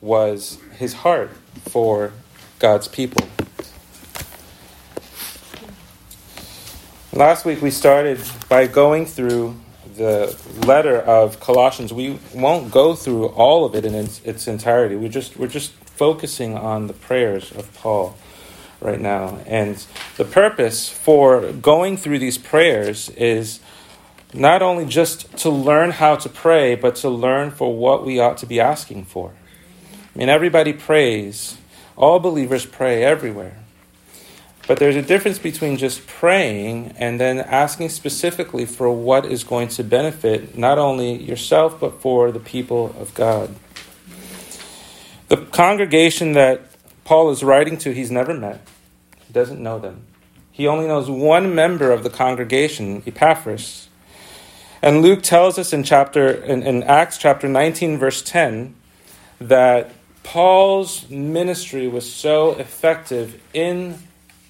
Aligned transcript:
was 0.00 0.58
his 0.76 0.94
heart 0.94 1.30
for 1.68 2.12
God's 2.58 2.88
people. 2.88 3.26
Last 7.12 7.44
week 7.44 7.62
we 7.62 7.70
started 7.70 8.20
by 8.48 8.66
going 8.66 9.06
through 9.06 9.56
the 9.96 10.38
letter 10.66 10.98
of 11.00 11.40
Colossians. 11.40 11.92
We 11.92 12.18
won't 12.34 12.70
go 12.70 12.94
through 12.94 13.28
all 13.28 13.64
of 13.64 13.74
it 13.74 13.84
in 13.84 13.94
its, 13.94 14.20
its 14.22 14.46
entirety. 14.46 14.96
We 14.96 15.08
just 15.08 15.36
we're 15.38 15.46
just 15.46 15.72
focusing 15.72 16.54
on 16.54 16.86
the 16.86 16.92
prayers 16.92 17.52
of 17.52 17.72
Paul 17.74 18.16
right 18.80 19.00
now. 19.00 19.38
And 19.46 19.84
the 20.16 20.24
purpose 20.24 20.90
for 20.90 21.52
going 21.52 21.96
through 21.96 22.18
these 22.18 22.38
prayers 22.38 23.08
is 23.10 23.60
not 24.34 24.60
only 24.60 24.84
just 24.84 25.34
to 25.38 25.50
learn 25.50 25.92
how 25.92 26.16
to 26.16 26.28
pray, 26.28 26.74
but 26.74 26.96
to 26.96 27.08
learn 27.08 27.50
for 27.50 27.74
what 27.74 28.04
we 28.04 28.18
ought 28.20 28.36
to 28.38 28.46
be 28.46 28.60
asking 28.60 29.06
for. 29.06 29.32
I 30.16 30.18
mean, 30.18 30.30
everybody 30.30 30.72
prays, 30.72 31.58
all 31.94 32.20
believers 32.20 32.64
pray 32.64 33.04
everywhere. 33.04 33.58
But 34.66 34.78
there's 34.78 34.96
a 34.96 35.02
difference 35.02 35.38
between 35.38 35.76
just 35.76 36.06
praying 36.06 36.94
and 36.96 37.20
then 37.20 37.38
asking 37.38 37.90
specifically 37.90 38.64
for 38.64 38.90
what 38.90 39.26
is 39.26 39.44
going 39.44 39.68
to 39.68 39.84
benefit 39.84 40.56
not 40.56 40.78
only 40.78 41.22
yourself, 41.22 41.78
but 41.78 42.00
for 42.00 42.32
the 42.32 42.40
people 42.40 42.96
of 42.98 43.12
God. 43.12 43.54
The 45.28 45.36
congregation 45.36 46.32
that 46.32 46.62
Paul 47.04 47.28
is 47.28 47.44
writing 47.44 47.76
to, 47.76 47.92
he's 47.92 48.10
never 48.10 48.32
met, 48.32 48.66
he 49.26 49.34
doesn't 49.34 49.62
know 49.62 49.78
them. 49.78 50.06
He 50.50 50.66
only 50.66 50.86
knows 50.86 51.10
one 51.10 51.54
member 51.54 51.92
of 51.92 52.04
the 52.04 52.10
congregation, 52.10 53.02
Epaphras. 53.06 53.90
And 54.80 55.02
Luke 55.02 55.22
tells 55.22 55.58
us 55.58 55.74
in 55.74 55.82
chapter 55.82 56.26
in, 56.26 56.62
in 56.62 56.84
Acts 56.84 57.18
chapter 57.18 57.46
19, 57.46 57.98
verse 57.98 58.22
10, 58.22 58.74
that 59.42 59.92
Paul's 60.26 61.08
ministry 61.08 61.86
was 61.86 62.12
so 62.12 62.54
effective 62.58 63.40
in 63.54 63.96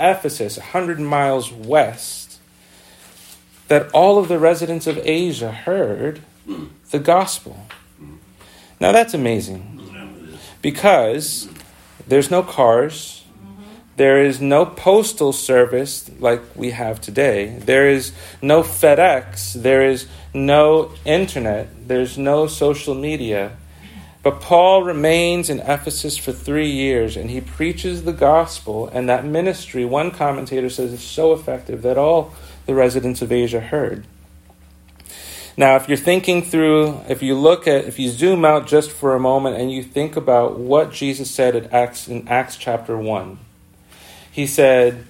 Ephesus, 0.00 0.56
100 0.56 0.98
miles 0.98 1.52
west, 1.52 2.40
that 3.68 3.90
all 3.92 4.18
of 4.18 4.28
the 4.28 4.38
residents 4.38 4.86
of 4.86 4.98
Asia 5.04 5.52
heard 5.52 6.22
the 6.90 6.98
gospel. 6.98 7.66
Now 8.80 8.92
that's 8.92 9.12
amazing 9.12 10.38
because 10.62 11.46
there's 12.08 12.30
no 12.30 12.42
cars, 12.42 13.26
there 13.96 14.22
is 14.22 14.40
no 14.40 14.64
postal 14.64 15.34
service 15.34 16.10
like 16.18 16.40
we 16.54 16.70
have 16.70 17.02
today, 17.02 17.58
there 17.58 17.86
is 17.86 18.12
no 18.40 18.62
FedEx, 18.62 19.52
there 19.52 19.86
is 19.86 20.06
no 20.32 20.92
internet, 21.04 21.86
there's 21.86 22.16
no 22.16 22.46
social 22.46 22.94
media. 22.94 23.58
But 24.26 24.40
Paul 24.40 24.82
remains 24.82 25.48
in 25.48 25.60
Ephesus 25.60 26.16
for 26.16 26.32
three 26.32 26.68
years 26.68 27.16
and 27.16 27.30
he 27.30 27.40
preaches 27.40 28.02
the 28.02 28.12
gospel, 28.12 28.88
and 28.88 29.08
that 29.08 29.24
ministry, 29.24 29.84
one 29.84 30.10
commentator 30.10 30.68
says, 30.68 30.92
is 30.92 31.00
so 31.00 31.32
effective 31.32 31.82
that 31.82 31.96
all 31.96 32.34
the 32.66 32.74
residents 32.74 33.22
of 33.22 33.30
Asia 33.30 33.60
heard. 33.60 34.04
Now, 35.56 35.76
if 35.76 35.86
you're 35.86 35.96
thinking 35.96 36.42
through, 36.42 37.02
if 37.08 37.22
you 37.22 37.36
look 37.36 37.68
at, 37.68 37.84
if 37.84 38.00
you 38.00 38.10
zoom 38.10 38.44
out 38.44 38.66
just 38.66 38.90
for 38.90 39.14
a 39.14 39.20
moment 39.20 39.58
and 39.58 39.70
you 39.70 39.84
think 39.84 40.16
about 40.16 40.58
what 40.58 40.90
Jesus 40.90 41.30
said 41.30 41.54
in 41.54 41.66
Acts, 41.66 42.08
in 42.08 42.26
Acts 42.26 42.56
chapter 42.56 42.98
1, 42.98 43.38
he 44.32 44.48
said, 44.48 45.06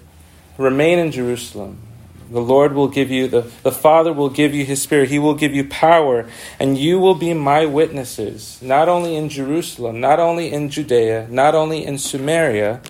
Remain 0.59 0.99
in 0.99 1.11
Jerusalem 1.11 1.86
the 2.31 2.41
Lord 2.41 2.73
will 2.73 2.89
give 2.89 3.11
you, 3.11 3.29
the, 3.29 3.43
the 3.63 3.73
Father 3.73 4.13
will 4.13 4.31
give 4.31 4.55
you 4.55 4.65
His 4.65 4.83
Spirit. 4.83 5.09
He 5.09 5.19
will 5.19 5.35
give 5.35 5.55
you 5.55 5.65
power, 5.65 6.29
and 6.59 6.77
you 6.77 6.99
will 6.99 7.15
be 7.15 7.35
my 7.35 7.67
witnesses, 7.67 8.61
not 8.61 8.89
only 8.89 9.17
in 9.17 9.29
Jerusalem, 9.29 10.01
not 10.01 10.19
only 10.19 10.53
in 10.53 10.71
Judea, 10.71 11.29
not 11.31 11.55
only 11.55 11.85
in 11.85 11.99
Samaria, 11.99 12.81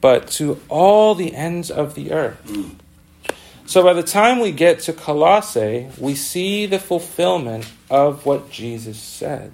but 0.00 0.28
to 0.28 0.60
all 0.68 1.14
the 1.14 1.34
ends 1.34 1.70
of 1.70 1.94
the 1.94 2.12
earth. 2.12 2.38
So 3.66 3.84
by 3.84 3.92
the 3.92 4.02
time 4.02 4.40
we 4.40 4.50
get 4.50 4.80
to 4.80 4.92
Colossae, 4.92 5.88
we 5.96 6.16
see 6.16 6.66
the 6.66 6.80
fulfillment 6.80 7.70
of 7.88 8.26
what 8.26 8.50
Jesus 8.50 8.98
said. 8.98 9.52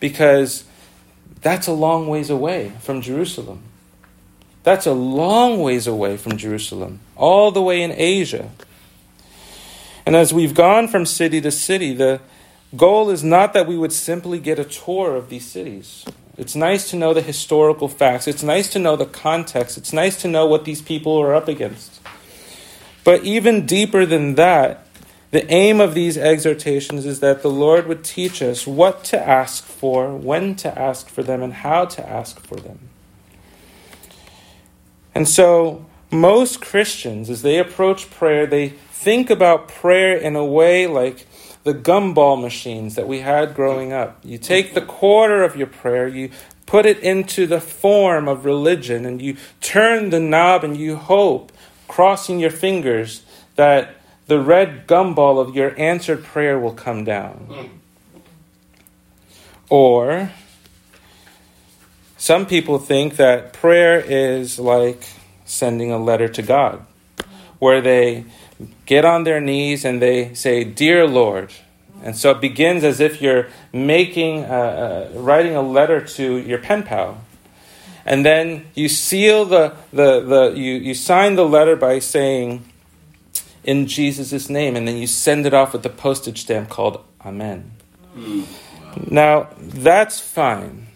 Because 0.00 0.64
that's 1.42 1.68
a 1.68 1.72
long 1.72 2.08
ways 2.08 2.28
away 2.28 2.72
from 2.80 3.02
Jerusalem. 3.02 3.62
That's 4.66 4.84
a 4.84 4.94
long 4.94 5.60
ways 5.60 5.86
away 5.86 6.16
from 6.16 6.36
Jerusalem, 6.36 6.98
all 7.14 7.52
the 7.52 7.62
way 7.62 7.82
in 7.82 7.92
Asia. 7.92 8.50
And 10.04 10.16
as 10.16 10.34
we've 10.34 10.54
gone 10.54 10.88
from 10.88 11.06
city 11.06 11.40
to 11.42 11.52
city, 11.52 11.94
the 11.94 12.20
goal 12.76 13.08
is 13.10 13.22
not 13.22 13.52
that 13.52 13.68
we 13.68 13.78
would 13.78 13.92
simply 13.92 14.40
get 14.40 14.58
a 14.58 14.64
tour 14.64 15.14
of 15.14 15.28
these 15.28 15.46
cities. 15.46 16.04
It's 16.36 16.56
nice 16.56 16.90
to 16.90 16.96
know 16.96 17.14
the 17.14 17.22
historical 17.22 17.86
facts. 17.86 18.26
It's 18.26 18.42
nice 18.42 18.68
to 18.70 18.80
know 18.80 18.96
the 18.96 19.06
context. 19.06 19.78
It's 19.78 19.92
nice 19.92 20.20
to 20.22 20.26
know 20.26 20.46
what 20.46 20.64
these 20.64 20.82
people 20.82 21.16
are 21.16 21.32
up 21.32 21.46
against. 21.46 22.00
But 23.04 23.22
even 23.22 23.66
deeper 23.66 24.04
than 24.04 24.34
that, 24.34 24.84
the 25.30 25.48
aim 25.48 25.80
of 25.80 25.94
these 25.94 26.18
exhortations 26.18 27.06
is 27.06 27.20
that 27.20 27.42
the 27.42 27.50
Lord 27.50 27.86
would 27.86 28.02
teach 28.02 28.42
us 28.42 28.66
what 28.66 29.04
to 29.04 29.28
ask 29.28 29.62
for, 29.62 30.16
when 30.16 30.56
to 30.56 30.76
ask 30.76 31.08
for 31.08 31.22
them, 31.22 31.40
and 31.40 31.52
how 31.52 31.84
to 31.84 32.04
ask 32.04 32.40
for 32.40 32.56
them. 32.56 32.80
And 35.16 35.26
so, 35.26 35.86
most 36.10 36.60
Christians, 36.60 37.30
as 37.30 37.40
they 37.40 37.56
approach 37.58 38.10
prayer, 38.10 38.46
they 38.46 38.68
think 38.68 39.30
about 39.30 39.66
prayer 39.66 40.14
in 40.14 40.36
a 40.36 40.44
way 40.44 40.86
like 40.86 41.26
the 41.64 41.72
gumball 41.72 42.38
machines 42.38 42.96
that 42.96 43.08
we 43.08 43.20
had 43.20 43.54
growing 43.54 43.94
up. 43.94 44.18
You 44.22 44.36
take 44.36 44.74
the 44.74 44.82
quarter 44.82 45.42
of 45.42 45.56
your 45.56 45.68
prayer, 45.68 46.06
you 46.06 46.32
put 46.66 46.84
it 46.84 46.98
into 46.98 47.46
the 47.46 47.62
form 47.62 48.28
of 48.28 48.44
religion, 48.44 49.06
and 49.06 49.22
you 49.22 49.38
turn 49.62 50.10
the 50.10 50.20
knob 50.20 50.64
and 50.64 50.76
you 50.76 50.96
hope, 50.96 51.50
crossing 51.88 52.38
your 52.38 52.50
fingers, 52.50 53.22
that 53.54 53.96
the 54.26 54.38
red 54.38 54.86
gumball 54.86 55.40
of 55.40 55.56
your 55.56 55.72
answered 55.80 56.24
prayer 56.24 56.58
will 56.58 56.74
come 56.74 57.04
down. 57.04 57.80
Or 59.70 60.30
some 62.26 62.44
people 62.44 62.80
think 62.80 63.18
that 63.18 63.52
prayer 63.52 64.00
is 64.00 64.58
like 64.58 65.00
sending 65.44 65.92
a 65.92 65.96
letter 65.96 66.26
to 66.26 66.42
God, 66.42 66.84
where 67.60 67.80
they 67.80 68.24
get 68.84 69.04
on 69.04 69.22
their 69.22 69.40
knees 69.40 69.84
and 69.84 70.02
they 70.02 70.34
say, 70.34 70.64
Dear 70.64 71.06
Lord. 71.06 71.52
And 72.02 72.16
so 72.16 72.32
it 72.32 72.40
begins 72.40 72.82
as 72.82 72.98
if 72.98 73.22
you're 73.22 73.46
making, 73.72 74.42
uh, 74.42 74.48
uh, 75.14 75.20
writing 75.20 75.54
a 75.54 75.62
letter 75.62 76.00
to 76.00 76.38
your 76.38 76.58
pen 76.58 76.82
pal. 76.82 77.22
And 78.04 78.26
then 78.26 78.66
you 78.74 78.88
seal 78.88 79.44
the, 79.44 79.76
the, 79.92 80.20
the 80.20 80.52
you, 80.56 80.74
you 80.74 80.94
sign 80.94 81.36
the 81.36 81.46
letter 81.46 81.76
by 81.76 82.00
saying, 82.00 82.64
in 83.62 83.86
Jesus' 83.86 84.50
name, 84.50 84.74
and 84.74 84.88
then 84.88 84.96
you 84.96 85.06
send 85.06 85.46
it 85.46 85.54
off 85.54 85.72
with 85.72 85.84
the 85.84 85.90
postage 85.90 86.40
stamp 86.40 86.70
called 86.70 87.04
Amen. 87.24 87.70
Mm, 88.16 88.46
wow. 88.80 88.94
Now, 89.10 89.48
that's 89.60 90.18
fine. 90.18 90.88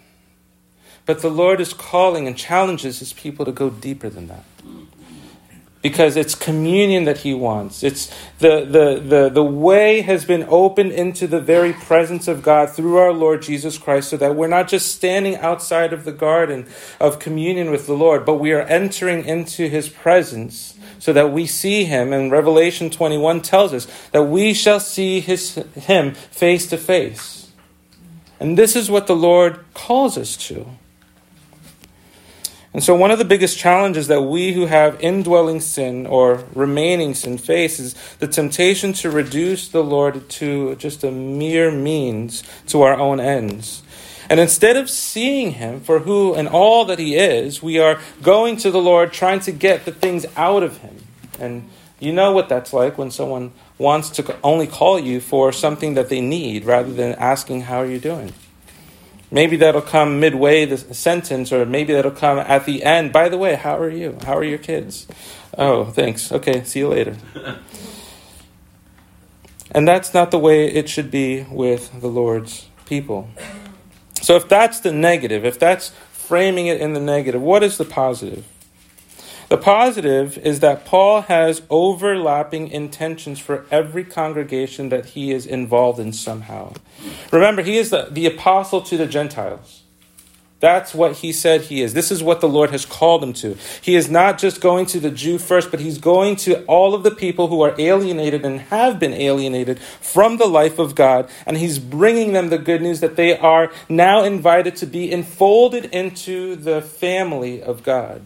But 1.07 1.23
the 1.23 1.31
Lord 1.31 1.61
is 1.61 1.73
calling 1.73 2.27
and 2.27 2.37
challenges 2.37 2.99
his 2.99 3.13
people 3.13 3.45
to 3.45 3.53
go 3.53 3.71
deeper 3.71 4.09
than 4.09 4.29
that. 4.29 4.45
Because 5.83 6.15
it's 6.15 6.35
communion 6.35 7.05
that 7.05 7.19
he 7.19 7.33
wants. 7.33 7.83
It's 7.83 8.15
the, 8.39 8.67
the, 8.67 9.01
the, 9.01 9.31
the 9.31 9.43
way 9.43 10.03
has 10.03 10.27
been 10.27 10.45
opened 10.49 10.93
into 10.93 11.27
the 11.27 11.41
very 11.41 11.73
presence 11.73 12.29
of 12.29 12.43
God 12.43 12.69
through 12.69 12.99
our 12.99 13.15
Lord 13.15 13.41
Jesus 13.41 13.79
Christ, 13.79 14.11
so 14.11 14.19
that 14.19 14.37
we're 14.37 14.47
not 14.47 14.69
just 14.69 14.95
standing 14.95 15.37
outside 15.37 15.95
of 15.95 16.05
the 16.05 16.13
garden 16.13 16.67
of 17.01 17.19
communion 17.19 17.71
with 17.71 17.87
the 17.87 17.95
Lord, 17.95 18.27
but 18.27 18.35
we 18.35 18.53
are 18.53 18.61
entering 18.61 19.25
into 19.25 19.69
his 19.69 19.89
presence 19.89 20.79
so 20.99 21.15
that 21.15 21.33
we 21.33 21.47
see 21.47 21.85
him. 21.85 22.13
And 22.13 22.31
Revelation 22.31 22.91
21 22.91 23.41
tells 23.41 23.73
us 23.73 23.89
that 24.13 24.25
we 24.25 24.53
shall 24.53 24.81
see 24.81 25.21
his, 25.21 25.55
him 25.55 26.13
face 26.13 26.67
to 26.69 26.77
face. 26.77 27.51
And 28.39 28.57
this 28.57 28.77
is 28.77 28.91
what 28.91 29.07
the 29.07 29.17
Lord 29.17 29.65
calls 29.75 30.17
us 30.17 30.37
to. 30.49 30.67
And 32.73 32.85
so, 32.85 32.95
one 32.95 33.11
of 33.11 33.19
the 33.19 33.25
biggest 33.25 33.59
challenges 33.59 34.07
that 34.07 34.23
we 34.23 34.53
who 34.53 34.67
have 34.67 35.01
indwelling 35.01 35.61
sin 35.61 36.07
or 36.07 36.45
remaining 36.55 37.15
sin 37.15 37.37
face 37.37 37.81
is 37.81 37.95
the 38.19 38.29
temptation 38.29 38.93
to 38.95 39.11
reduce 39.11 39.69
the 39.69 39.83
Lord 39.83 40.29
to 40.31 40.77
just 40.77 41.03
a 41.03 41.11
mere 41.11 41.73
means 41.73 42.45
to 42.69 42.83
our 42.83 42.95
own 42.95 43.19
ends. 43.19 43.83
And 44.29 44.39
instead 44.39 44.77
of 44.77 44.89
seeing 44.89 45.53
Him 45.55 45.81
for 45.81 45.99
who 45.99 46.35
and 46.35 46.47
all 46.47 46.85
that 46.85 47.01
He 47.01 47.17
is, 47.17 47.61
we 47.61 47.81
are 47.81 47.99
going 48.23 48.57
to 48.59 48.71
the 48.71 48.81
Lord 48.81 49.13
trying 49.13 49.41
to 49.41 49.53
get 49.53 49.85
the 49.85 49.91
things 49.91 50.25
out 50.37 50.63
of 50.63 50.77
Him. 50.77 50.97
And 51.41 51.69
you 51.99 52.13
know 52.13 52.31
what 52.31 52.49
that's 52.49 52.73
like 52.73 52.97
when 52.97 53.11
someone 53.11 53.51
wants 53.79 54.11
to 54.11 54.37
only 54.45 54.69
call 54.69 55.01
you 55.01 55.21
for 55.21 55.51
something 55.51 55.95
that 55.95 56.09
they 56.09 56.21
need 56.21 56.65
rather 56.65 56.93
than 56.93 57.17
asking, 57.17 57.63
How 57.63 57.79
are 57.79 57.87
you 57.87 57.99
doing? 57.99 58.33
Maybe 59.31 59.57
that'll 59.57 59.83
come 59.83 60.19
midway 60.19 60.65
the 60.65 60.77
sentence, 60.77 61.53
or 61.53 61.65
maybe 61.65 61.93
that'll 61.93 62.11
come 62.11 62.39
at 62.39 62.65
the 62.67 62.83
end. 62.83 63.13
By 63.13 63.29
the 63.29 63.39
way, 63.39 63.55
how 63.55 63.79
are 63.79 63.89
you? 63.89 64.19
How 64.25 64.37
are 64.37 64.45
your 64.45 64.59
kids? 64.59 65.07
Oh, 65.57 65.85
thanks. 65.87 66.33
Okay, 66.33 66.65
see 66.65 66.81
you 66.81 66.89
later. 66.89 67.17
and 69.71 69.87
that's 69.87 70.13
not 70.13 70.33
the 70.33 70.39
way 70.39 70.67
it 70.67 70.89
should 70.89 71.11
be 71.11 71.47
with 71.51 72.01
the 72.01 72.09
Lord's 72.09 72.67
people. 72.87 73.31
So 74.21 74.35
if 74.37 74.49
that's 74.49 74.81
the 74.81 74.93
negative, 74.93 75.45
if 75.45 75.59
that's 75.59 75.93
framing 76.13 76.67
it 76.67 76.81
in 76.81 76.93
the 76.93 77.01
negative, 77.01 77.41
what 77.41 77.63
is 77.63 77.79
the 77.79 77.85
positive? 77.85 78.45
The 79.51 79.57
positive 79.57 80.39
is 80.39 80.61
that 80.61 80.85
Paul 80.85 81.23
has 81.23 81.63
overlapping 81.69 82.69
intentions 82.69 83.41
for 83.41 83.67
every 83.69 84.05
congregation 84.05 84.91
that 84.91 85.07
he 85.07 85.33
is 85.33 85.45
involved 85.45 85.99
in 85.99 86.13
somehow. 86.13 86.75
Remember, 87.33 87.61
he 87.61 87.77
is 87.77 87.91
the, 87.91 88.07
the 88.13 88.27
apostle 88.27 88.81
to 88.83 88.97
the 88.97 89.07
Gentiles. 89.07 89.83
That's 90.61 90.95
what 90.95 91.17
he 91.17 91.33
said 91.33 91.63
he 91.63 91.83
is. 91.83 91.95
This 91.95 92.13
is 92.13 92.23
what 92.23 92.41
the 92.41 92.49
Lord 92.49 92.71
has 92.71 92.87
called 92.87 93.25
him 93.25 93.33
to. 93.33 93.57
He 93.81 93.97
is 93.97 94.09
not 94.09 94.39
just 94.39 94.61
going 94.61 94.87
to 94.87 95.01
the 95.01 95.11
Jew 95.11 95.37
first, 95.37 95.73
but 95.73 95.81
he's 95.81 95.99
going 95.99 96.37
to 96.37 96.63
all 96.67 96.95
of 96.95 97.03
the 97.03 97.11
people 97.11 97.49
who 97.49 97.61
are 97.63 97.75
alienated 97.77 98.45
and 98.45 98.61
have 98.61 99.01
been 99.01 99.15
alienated 99.15 99.81
from 99.81 100.37
the 100.37 100.47
life 100.47 100.79
of 100.79 100.95
God. 100.95 101.29
And 101.45 101.57
he's 101.57 101.81
bringing 101.81 102.35
them 102.35 102.51
the 102.51 102.59
good 102.59 102.83
news 102.83 103.01
that 103.01 103.17
they 103.17 103.37
are 103.37 103.73
now 103.89 104.23
invited 104.23 104.77
to 104.77 104.87
be 104.87 105.11
enfolded 105.11 105.87
into 105.87 106.55
the 106.55 106.81
family 106.83 107.61
of 107.61 107.83
God. 107.83 108.25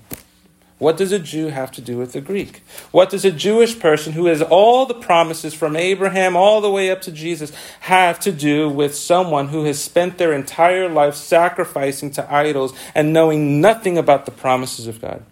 What 0.78 0.96
does 0.96 1.12
a 1.12 1.20
Jew 1.20 1.48
have 1.48 1.70
to 1.72 1.80
do 1.80 1.96
with 1.96 2.16
a 2.16 2.20
Greek? 2.20 2.62
What 2.90 3.08
does 3.08 3.24
a 3.24 3.30
Jewish 3.30 3.78
person 3.78 4.12
who 4.12 4.26
has 4.26 4.42
all 4.42 4.86
the 4.86 4.94
promises 4.94 5.54
from 5.54 5.76
Abraham 5.76 6.36
all 6.36 6.60
the 6.60 6.70
way 6.70 6.90
up 6.90 7.00
to 7.02 7.12
Jesus 7.12 7.52
have 7.80 8.18
to 8.20 8.32
do 8.32 8.68
with 8.68 8.94
someone 8.94 9.48
who 9.48 9.64
has 9.64 9.80
spent 9.80 10.18
their 10.18 10.32
entire 10.32 10.88
life 10.88 11.14
sacrificing 11.14 12.10
to 12.12 12.32
idols 12.32 12.74
and 12.94 13.12
knowing 13.12 13.60
nothing 13.60 13.96
about 13.96 14.26
the 14.26 14.32
promises 14.32 14.88
of 14.88 15.00
God? 15.00 15.24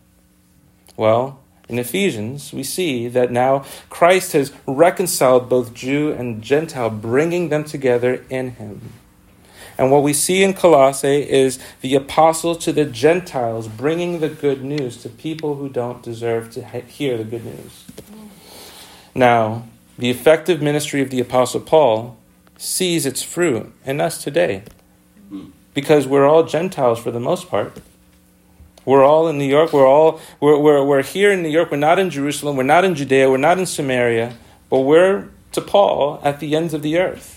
Well, 0.96 1.40
in 1.68 1.78
Ephesians, 1.78 2.52
we 2.52 2.62
see 2.62 3.08
that 3.08 3.32
now 3.32 3.64
Christ 3.88 4.34
has 4.34 4.52
reconciled 4.66 5.48
both 5.48 5.74
Jew 5.74 6.12
and 6.12 6.42
Gentile, 6.42 6.90
bringing 6.90 7.48
them 7.48 7.64
together 7.64 8.24
in 8.28 8.52
Him. 8.52 8.92
And 9.82 9.90
what 9.90 10.04
we 10.04 10.12
see 10.12 10.44
in 10.44 10.54
Colossae 10.54 11.28
is 11.28 11.58
the 11.80 11.96
apostle 11.96 12.54
to 12.54 12.72
the 12.72 12.84
Gentiles 12.84 13.66
bringing 13.66 14.20
the 14.20 14.28
good 14.28 14.62
news 14.62 14.96
to 14.98 15.08
people 15.08 15.56
who 15.56 15.68
don't 15.68 16.00
deserve 16.04 16.52
to 16.52 16.62
hear 16.62 17.18
the 17.18 17.24
good 17.24 17.44
news. 17.44 17.84
Now, 19.12 19.64
the 19.98 20.08
effective 20.08 20.62
ministry 20.62 21.02
of 21.02 21.10
the 21.10 21.18
apostle 21.18 21.58
Paul 21.58 22.16
sees 22.56 23.06
its 23.06 23.24
fruit 23.24 23.72
in 23.84 24.00
us 24.00 24.22
today 24.22 24.62
because 25.74 26.06
we're 26.06 26.28
all 26.28 26.44
Gentiles 26.44 27.00
for 27.00 27.10
the 27.10 27.18
most 27.18 27.48
part. 27.48 27.76
We're 28.84 29.02
all 29.02 29.26
in 29.26 29.36
New 29.36 29.48
York. 29.48 29.72
We're 29.72 29.88
all 29.88 30.20
we're, 30.38 30.58
we're, 30.58 30.84
we're 30.84 31.02
here 31.02 31.32
in 31.32 31.42
New 31.42 31.48
York. 31.48 31.72
We're 31.72 31.78
not 31.78 31.98
in 31.98 32.08
Jerusalem. 32.08 32.54
We're 32.54 32.62
not 32.62 32.84
in 32.84 32.94
Judea. 32.94 33.28
We're 33.28 33.36
not 33.36 33.58
in 33.58 33.66
Samaria. 33.66 34.36
But 34.70 34.82
we're 34.82 35.30
to 35.50 35.60
Paul 35.60 36.20
at 36.22 36.38
the 36.38 36.54
ends 36.54 36.72
of 36.72 36.82
the 36.82 36.98
earth. 36.98 37.31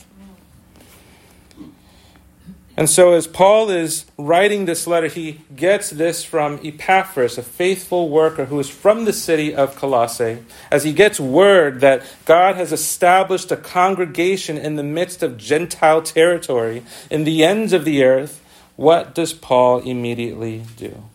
And 2.78 2.90
so, 2.90 3.14
as 3.14 3.26
Paul 3.26 3.70
is 3.70 4.06
writing 4.18 4.66
this 4.66 4.86
letter, 4.86 5.08
he 5.08 5.40
gets 5.56 5.92
this 5.92 6.26
from 6.26 6.60
Epaphras, 6.62 7.38
a 7.38 7.44
faithful 7.44 8.10
worker 8.10 8.46
who 8.46 8.60
is 8.60 8.70
from 8.70 9.06
the 9.06 9.14
city 9.14 9.56
of 9.56 9.78
Colossae, 9.78 10.44
as 10.70 10.84
he 10.84 10.92
gets 10.92 11.18
word 11.18 11.80
that 11.80 12.04
God 12.26 12.58
has 12.58 12.74
established 12.74 13.50
a 13.50 13.58
congregation 13.58 14.58
in 14.58 14.76
the 14.76 14.84
midst 14.84 15.24
of 15.24 15.38
Gentile 15.38 16.02
territory 16.02 16.84
in 17.10 17.24
the 17.24 17.46
ends 17.46 17.72
of 17.72 17.86
the 17.86 18.04
earth. 18.04 18.42
What 18.76 19.16
does 19.16 19.32
Paul 19.32 19.80
immediately 19.80 20.64
do? 20.76 21.06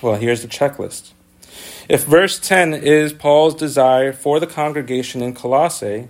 Well, 0.00 0.14
here's 0.14 0.42
the 0.42 0.48
checklist. 0.48 1.10
If 1.88 2.04
verse 2.04 2.38
10 2.38 2.72
is 2.74 3.12
Paul's 3.12 3.56
desire 3.56 4.12
for 4.12 4.38
the 4.38 4.46
congregation 4.46 5.22
in 5.22 5.34
Colossae, 5.34 6.06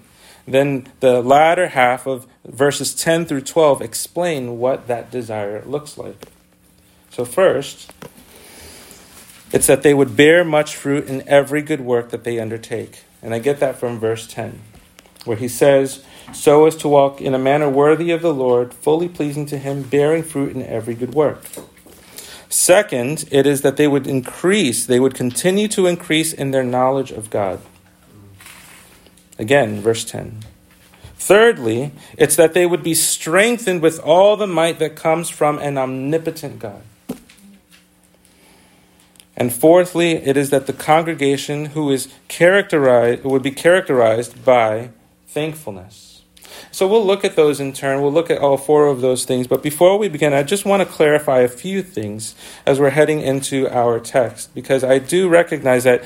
then 0.46 0.88
the 1.00 1.22
latter 1.22 1.68
half 1.68 2.06
of 2.06 2.26
verses 2.48 2.94
10 2.94 3.26
through 3.26 3.42
12 3.42 3.82
explain 3.82 4.58
what 4.58 4.86
that 4.88 5.10
desire 5.10 5.62
looks 5.64 5.98
like. 5.98 6.16
So, 7.10 7.24
first, 7.24 7.92
it's 9.52 9.66
that 9.66 9.82
they 9.82 9.94
would 9.94 10.16
bear 10.16 10.44
much 10.44 10.76
fruit 10.76 11.06
in 11.06 11.26
every 11.28 11.62
good 11.62 11.80
work 11.80 12.10
that 12.10 12.24
they 12.24 12.38
undertake. 12.38 13.04
And 13.22 13.34
I 13.34 13.38
get 13.38 13.60
that 13.60 13.76
from 13.76 13.98
verse 13.98 14.26
10, 14.26 14.60
where 15.24 15.36
he 15.36 15.48
says, 15.48 16.04
So 16.32 16.66
as 16.66 16.76
to 16.76 16.88
walk 16.88 17.20
in 17.20 17.34
a 17.34 17.38
manner 17.38 17.68
worthy 17.68 18.10
of 18.10 18.22
the 18.22 18.34
Lord, 18.34 18.74
fully 18.74 19.08
pleasing 19.08 19.46
to 19.46 19.58
him, 19.58 19.82
bearing 19.82 20.22
fruit 20.22 20.54
in 20.54 20.62
every 20.62 20.94
good 20.94 21.14
work. 21.14 21.44
Second, 22.50 23.28
it 23.30 23.46
is 23.46 23.62
that 23.62 23.76
they 23.76 23.88
would 23.88 24.06
increase, 24.06 24.86
they 24.86 25.00
would 25.00 25.14
continue 25.14 25.68
to 25.68 25.86
increase 25.86 26.32
in 26.32 26.50
their 26.50 26.64
knowledge 26.64 27.10
of 27.10 27.30
God. 27.30 27.60
Again, 29.38 29.80
verse 29.80 30.04
10. 30.04 30.40
Thirdly, 31.28 31.92
it's 32.16 32.36
that 32.36 32.54
they 32.54 32.64
would 32.64 32.82
be 32.82 32.94
strengthened 32.94 33.82
with 33.82 34.00
all 34.00 34.38
the 34.38 34.46
might 34.46 34.78
that 34.78 34.96
comes 34.96 35.28
from 35.28 35.58
an 35.58 35.76
omnipotent 35.76 36.58
God. 36.58 36.80
And 39.36 39.52
fourthly, 39.52 40.12
it 40.12 40.38
is 40.38 40.48
that 40.48 40.66
the 40.66 40.72
congregation 40.72 41.66
who 41.66 41.90
is 41.90 42.08
characterized 42.28 43.24
would 43.24 43.42
be 43.42 43.50
characterized 43.50 44.42
by 44.42 44.88
thankfulness. 45.26 46.22
So 46.72 46.88
we'll 46.88 47.04
look 47.04 47.26
at 47.26 47.36
those 47.36 47.60
in 47.60 47.74
turn. 47.74 48.00
We'll 48.00 48.10
look 48.10 48.30
at 48.30 48.38
all 48.38 48.56
four 48.56 48.86
of 48.86 49.02
those 49.02 49.26
things. 49.26 49.46
But 49.46 49.62
before 49.62 49.98
we 49.98 50.08
begin, 50.08 50.32
I 50.32 50.42
just 50.44 50.64
want 50.64 50.80
to 50.80 50.88
clarify 50.88 51.40
a 51.40 51.48
few 51.48 51.82
things 51.82 52.34
as 52.64 52.80
we're 52.80 52.88
heading 52.88 53.20
into 53.20 53.68
our 53.68 54.00
text, 54.00 54.54
because 54.54 54.82
I 54.82 54.98
do 54.98 55.28
recognize 55.28 55.84
that 55.84 56.02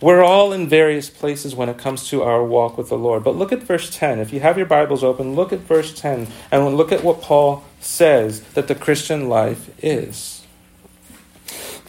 we're 0.00 0.22
all 0.22 0.52
in 0.52 0.68
various 0.68 1.10
places 1.10 1.54
when 1.54 1.68
it 1.68 1.78
comes 1.78 2.08
to 2.08 2.22
our 2.22 2.44
walk 2.44 2.78
with 2.78 2.88
the 2.88 2.98
Lord. 2.98 3.24
But 3.24 3.36
look 3.36 3.52
at 3.52 3.62
verse 3.62 3.90
10. 3.90 4.20
If 4.20 4.32
you 4.32 4.40
have 4.40 4.56
your 4.56 4.66
Bibles 4.66 5.02
open, 5.02 5.34
look 5.34 5.52
at 5.52 5.60
verse 5.60 5.98
10 5.98 6.28
and 6.52 6.76
look 6.76 6.92
at 6.92 7.02
what 7.02 7.20
Paul 7.20 7.64
says 7.80 8.42
that 8.54 8.68
the 8.68 8.74
Christian 8.74 9.28
life 9.28 9.70
is. 9.82 10.46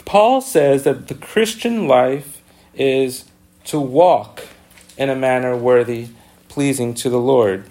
Paul 0.05 0.41
says 0.41 0.83
that 0.85 1.07
the 1.07 1.13
Christian 1.13 1.87
life 1.87 2.41
is 2.73 3.25
to 3.65 3.79
walk 3.79 4.47
in 4.97 5.09
a 5.09 5.15
manner 5.15 5.55
worthy, 5.55 6.07
pleasing 6.47 6.95
to 6.95 7.09
the 7.09 7.19
Lord. 7.19 7.65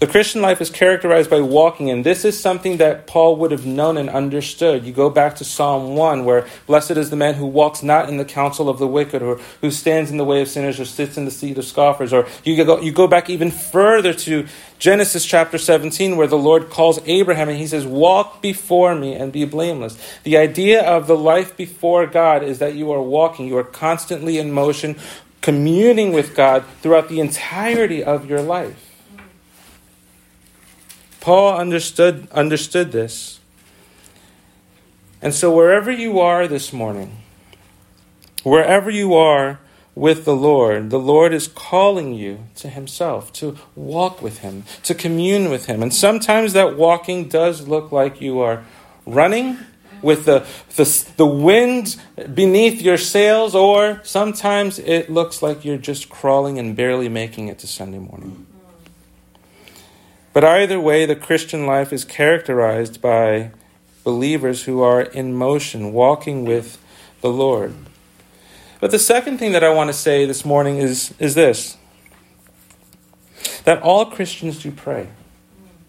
The 0.00 0.06
Christian 0.06 0.42
life 0.42 0.60
is 0.60 0.70
characterized 0.70 1.28
by 1.28 1.40
walking, 1.40 1.90
and 1.90 2.06
this 2.06 2.24
is 2.24 2.38
something 2.38 2.76
that 2.76 3.08
Paul 3.08 3.34
would 3.34 3.50
have 3.50 3.66
known 3.66 3.96
and 3.96 4.08
understood. 4.08 4.84
You 4.84 4.92
go 4.92 5.10
back 5.10 5.34
to 5.36 5.44
Psalm 5.44 5.96
1, 5.96 6.24
where 6.24 6.46
blessed 6.68 6.92
is 6.92 7.10
the 7.10 7.16
man 7.16 7.34
who 7.34 7.46
walks 7.46 7.82
not 7.82 8.08
in 8.08 8.16
the 8.16 8.24
counsel 8.24 8.68
of 8.68 8.78
the 8.78 8.86
wicked, 8.86 9.22
or 9.22 9.40
who 9.60 9.72
stands 9.72 10.12
in 10.12 10.16
the 10.16 10.24
way 10.24 10.40
of 10.40 10.46
sinners, 10.46 10.78
or 10.78 10.84
sits 10.84 11.16
in 11.16 11.24
the 11.24 11.32
seat 11.32 11.58
of 11.58 11.64
scoffers. 11.64 12.12
Or 12.12 12.28
you 12.44 12.64
go, 12.64 12.80
you 12.80 12.92
go 12.92 13.08
back 13.08 13.28
even 13.28 13.50
further 13.50 14.14
to 14.14 14.46
Genesis 14.78 15.24
chapter 15.24 15.58
17, 15.58 16.16
where 16.16 16.28
the 16.28 16.38
Lord 16.38 16.70
calls 16.70 17.00
Abraham 17.04 17.48
and 17.48 17.58
he 17.58 17.66
says, 17.66 17.84
Walk 17.84 18.40
before 18.40 18.94
me 18.94 19.14
and 19.14 19.32
be 19.32 19.44
blameless. 19.46 19.98
The 20.22 20.36
idea 20.36 20.80
of 20.80 21.08
the 21.08 21.16
life 21.16 21.56
before 21.56 22.06
God 22.06 22.44
is 22.44 22.60
that 22.60 22.76
you 22.76 22.92
are 22.92 23.02
walking, 23.02 23.48
you 23.48 23.58
are 23.58 23.64
constantly 23.64 24.38
in 24.38 24.52
motion, 24.52 24.94
communing 25.40 26.12
with 26.12 26.36
God 26.36 26.64
throughout 26.82 27.08
the 27.08 27.18
entirety 27.18 28.04
of 28.04 28.30
your 28.30 28.42
life. 28.42 28.87
Paul 31.28 31.58
understood, 31.58 32.26
understood 32.30 32.90
this. 32.90 33.38
And 35.20 35.34
so, 35.34 35.54
wherever 35.54 35.90
you 35.90 36.20
are 36.20 36.48
this 36.48 36.72
morning, 36.72 37.18
wherever 38.44 38.88
you 38.88 39.12
are 39.12 39.60
with 39.94 40.24
the 40.24 40.34
Lord, 40.34 40.88
the 40.88 40.98
Lord 40.98 41.34
is 41.34 41.46
calling 41.46 42.14
you 42.14 42.44
to 42.54 42.70
Himself, 42.70 43.30
to 43.34 43.58
walk 43.76 44.22
with 44.22 44.38
Him, 44.38 44.64
to 44.84 44.94
commune 44.94 45.50
with 45.50 45.66
Him. 45.66 45.82
And 45.82 45.92
sometimes 45.92 46.54
that 46.54 46.78
walking 46.78 47.28
does 47.28 47.68
look 47.68 47.92
like 47.92 48.22
you 48.22 48.38
are 48.38 48.64
running 49.04 49.58
with 50.00 50.24
the, 50.24 50.46
the, 50.76 51.12
the 51.18 51.26
wind 51.26 51.96
beneath 52.32 52.80
your 52.80 52.96
sails, 52.96 53.54
or 53.54 54.00
sometimes 54.02 54.78
it 54.78 55.10
looks 55.10 55.42
like 55.42 55.62
you're 55.62 55.76
just 55.76 56.08
crawling 56.08 56.58
and 56.58 56.74
barely 56.74 57.10
making 57.10 57.48
it 57.48 57.58
to 57.58 57.66
Sunday 57.66 57.98
morning. 57.98 58.46
But 60.32 60.44
either 60.44 60.78
way, 60.78 61.06
the 61.06 61.16
Christian 61.16 61.66
life 61.66 61.92
is 61.92 62.04
characterized 62.04 63.00
by 63.00 63.50
believers 64.04 64.64
who 64.64 64.82
are 64.82 65.02
in 65.02 65.34
motion, 65.34 65.92
walking 65.92 66.44
with 66.44 66.82
the 67.20 67.30
Lord. 67.30 67.74
But 68.80 68.90
the 68.90 68.98
second 68.98 69.38
thing 69.38 69.52
that 69.52 69.64
I 69.64 69.70
want 69.70 69.88
to 69.88 69.94
say 69.94 70.24
this 70.24 70.44
morning 70.44 70.78
is, 70.78 71.14
is 71.18 71.34
this 71.34 71.76
that 73.64 73.82
all 73.82 74.06
Christians 74.06 74.62
do 74.62 74.70
pray. 74.70 75.08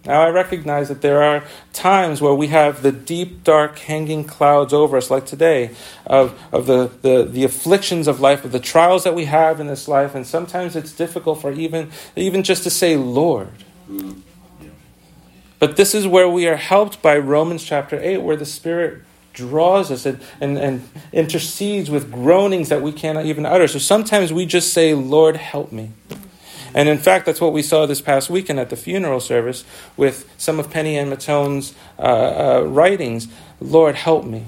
Now, 0.06 0.22
I 0.22 0.30
recognize 0.30 0.88
that 0.88 1.02
there 1.02 1.22
are 1.22 1.44
times 1.72 2.22
where 2.22 2.34
we 2.34 2.48
have 2.48 2.82
the 2.82 2.92
deep, 2.92 3.44
dark, 3.44 3.80
hanging 3.80 4.24
clouds 4.24 4.74
over 4.74 4.98
us, 4.98 5.12
like 5.12 5.26
today, 5.26 5.72
of, 6.06 6.42
of 6.52 6.68
the, 6.68 6.90
the, 7.02 7.24
the 7.24 7.44
afflictions 7.44 8.08
of 8.08 8.20
life, 8.20 8.44
of 8.44 8.52
the 8.52 8.60
trials 8.60 9.04
that 9.04 9.14
we 9.14 9.26
have 9.26 9.60
in 9.60 9.68
this 9.68 9.88
life, 9.88 10.16
and 10.16 10.26
sometimes 10.26 10.76
it's 10.76 10.94
difficult 10.94 11.42
for 11.42 11.52
even, 11.52 11.92
even 12.16 12.44
just 12.44 12.64
to 12.64 12.70
say, 12.70 12.96
Lord. 12.96 13.52
Mm. 13.90 14.22
But 15.60 15.76
this 15.76 15.94
is 15.94 16.08
where 16.08 16.28
we 16.30 16.48
are 16.48 16.56
helped 16.56 17.02
by 17.02 17.18
Romans 17.18 17.64
chapter 17.64 18.00
8, 18.00 18.20
where 18.20 18.38
the 18.38 18.46
Spirit 18.46 19.04
draws 19.34 19.92
us 19.92 20.06
and, 20.06 20.20
and, 20.42 20.58
and 20.58 20.90
intercedes 21.12 21.90
with 21.90 22.12
groanings 22.12 22.70
that 22.70 22.82
we 22.82 22.92
cannot 22.92 23.26
even 23.26 23.46
utter. 23.46 23.68
So 23.68 23.80
sometimes 23.80 24.34
we 24.34 24.46
just 24.46 24.74
say, 24.74 24.94
Lord, 24.94 25.36
help 25.36 25.72
me. 25.72 25.92
And 26.74 26.88
in 26.88 26.98
fact, 26.98 27.26
that's 27.26 27.42
what 27.42 27.54
we 27.54 27.62
saw 27.62 27.86
this 27.86 28.02
past 28.02 28.30
weekend 28.30 28.60
at 28.60 28.70
the 28.70 28.76
funeral 28.76 29.20
service 29.20 29.66
with 29.98 30.32
some 30.38 30.60
of 30.60 30.70
Penny 30.70 30.98
and 30.98 31.10
Matone's 31.10 31.74
uh, 31.98 32.02
uh, 32.02 32.64
writings. 32.68 33.28
Lord, 33.60 33.96
help 33.96 34.26
me. 34.26 34.46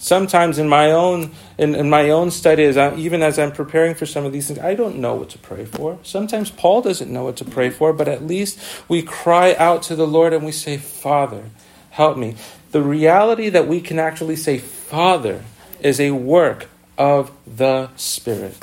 Sometimes 0.00 0.58
in 0.58 0.66
my 0.66 0.92
own 0.92 1.30
in, 1.58 1.74
in 1.74 1.90
my 1.90 2.08
own 2.08 2.30
studies, 2.30 2.78
I, 2.78 2.96
even 2.96 3.22
as 3.22 3.38
I'm 3.38 3.52
preparing 3.52 3.94
for 3.94 4.06
some 4.06 4.24
of 4.24 4.32
these 4.32 4.48
things, 4.48 4.58
I 4.58 4.74
don't 4.74 4.96
know 4.96 5.14
what 5.14 5.28
to 5.30 5.38
pray 5.38 5.66
for. 5.66 5.98
Sometimes 6.02 6.50
Paul 6.50 6.80
doesn't 6.80 7.12
know 7.12 7.24
what 7.24 7.36
to 7.36 7.44
pray 7.44 7.68
for, 7.68 7.92
but 7.92 8.08
at 8.08 8.26
least 8.26 8.58
we 8.88 9.02
cry 9.02 9.54
out 9.56 9.82
to 9.84 9.94
the 9.94 10.06
Lord 10.06 10.32
and 10.32 10.42
we 10.42 10.52
say, 10.52 10.78
Father, 10.78 11.50
help 11.90 12.16
me. 12.16 12.36
The 12.72 12.80
reality 12.80 13.50
that 13.50 13.68
we 13.68 13.82
can 13.82 13.98
actually 13.98 14.36
say, 14.36 14.56
Father, 14.56 15.44
is 15.80 16.00
a 16.00 16.12
work 16.12 16.68
of 16.96 17.30
the 17.46 17.90
Spirit 17.96 18.56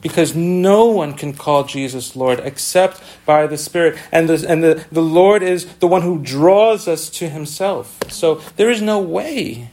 because 0.00 0.34
no 0.34 0.86
one 0.86 1.14
can 1.14 1.34
call 1.34 1.62
Jesus 1.64 2.16
Lord 2.16 2.40
except 2.40 3.00
by 3.24 3.46
the 3.46 3.56
Spirit. 3.56 3.96
And, 4.10 4.28
the, 4.28 4.44
and 4.48 4.64
the, 4.64 4.84
the 4.90 5.02
Lord 5.02 5.44
is 5.44 5.66
the 5.76 5.86
one 5.86 6.02
who 6.02 6.18
draws 6.18 6.88
us 6.88 7.08
to 7.10 7.28
Himself. 7.28 7.96
So 8.10 8.36
there 8.56 8.70
is 8.70 8.82
no 8.82 8.98
way 8.98 9.70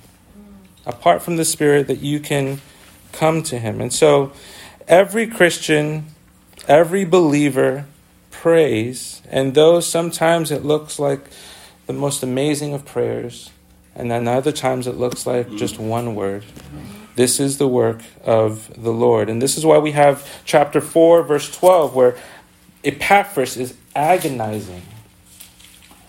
apart 0.85 1.21
from 1.21 1.37
the 1.37 1.45
Spirit 1.45 1.87
that 1.87 1.99
you 1.99 2.19
can 2.19 2.61
come 3.11 3.43
to 3.43 3.59
Him. 3.59 3.81
And 3.81 3.91
so 3.91 4.31
every 4.87 5.27
Christian, 5.27 6.05
every 6.67 7.05
believer 7.05 7.85
prays, 8.31 9.21
and 9.29 9.55
though 9.55 9.79
sometimes 9.79 10.51
it 10.51 10.63
looks 10.63 10.99
like 10.99 11.21
the 11.87 11.93
most 11.93 12.23
amazing 12.23 12.73
of 12.73 12.85
prayers, 12.85 13.49
and 13.95 14.11
then 14.11 14.27
other 14.27 14.51
times 14.51 14.87
it 14.87 14.95
looks 14.95 15.25
like 15.25 15.49
just 15.55 15.79
one 15.79 16.15
word. 16.15 16.43
This 17.15 17.39
is 17.39 17.57
the 17.57 17.67
work 17.67 18.01
of 18.25 18.69
the 18.81 18.91
Lord. 18.91 19.29
And 19.29 19.41
this 19.41 19.57
is 19.57 19.65
why 19.65 19.77
we 19.77 19.91
have 19.91 20.29
chapter 20.43 20.81
4, 20.81 21.23
verse 21.23 21.49
12, 21.55 21.95
where 21.95 22.17
Epaphras 22.83 23.55
is 23.55 23.75
agonizing 23.95 24.81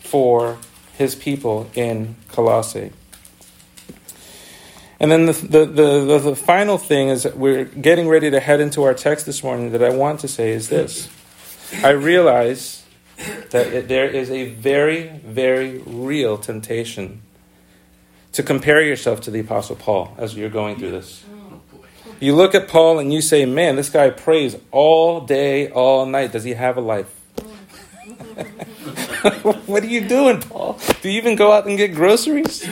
for 0.00 0.58
his 0.98 1.14
people 1.14 1.70
in 1.74 2.16
Colossae. 2.28 2.90
And 4.98 5.10
then 5.10 5.26
the, 5.26 5.32
the, 5.32 5.66
the, 5.66 6.18
the, 6.18 6.36
final 6.36 6.78
thing 6.78 7.08
is 7.08 7.26
we're 7.34 7.64
getting 7.64 8.08
ready 8.08 8.30
to 8.30 8.40
head 8.40 8.60
into 8.60 8.82
our 8.82 8.94
text 8.94 9.26
this 9.26 9.42
morning 9.42 9.72
that 9.72 9.82
I 9.82 9.90
want 9.90 10.20
to 10.20 10.28
say 10.28 10.52
is 10.52 10.70
this. 10.70 11.10
I 11.82 11.90
realize 11.90 12.84
that 13.50 13.66
it, 13.66 13.88
there 13.88 14.08
is 14.08 14.30
a 14.30 14.50
very, 14.50 15.08
very 15.08 15.78
real 15.78 16.38
temptation 16.38 17.20
to 18.32 18.42
compare 18.42 18.80
yourself 18.80 19.20
to 19.22 19.30
the 19.30 19.40
Apostle 19.40 19.76
Paul 19.76 20.14
as 20.16 20.34
you're 20.34 20.48
going 20.48 20.76
through 20.76 20.92
this. 20.92 21.24
You 22.18 22.34
look 22.34 22.54
at 22.54 22.68
Paul 22.68 22.98
and 22.98 23.12
you 23.12 23.20
say, 23.20 23.44
man, 23.44 23.76
this 23.76 23.90
guy 23.90 24.08
prays 24.08 24.56
all 24.70 25.20
day, 25.20 25.68
all 25.68 26.06
night. 26.06 26.32
Does 26.32 26.44
he 26.44 26.54
have 26.54 26.78
a 26.78 26.80
life? 26.80 27.12
what 29.66 29.82
are 29.82 29.86
you 29.86 30.08
doing, 30.08 30.40
Paul? 30.40 30.78
Do 31.02 31.10
you 31.10 31.18
even 31.18 31.36
go 31.36 31.52
out 31.52 31.66
and 31.66 31.76
get 31.76 31.94
groceries? 31.94 32.66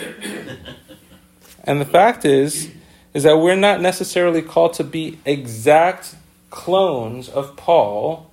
And 1.65 1.81
the 1.81 1.87
fact 1.87 2.25
is, 2.25 2.71
is 3.15 3.23
that 3.23 3.39
we're 3.39 3.57
not 3.57 3.81
necessarily 3.81 4.43
called 4.43 4.75
to 4.75 4.85
be 4.85 5.19
exact 5.25 6.15
clones 6.51 7.29
of 7.29 7.57
Paul, 7.57 8.31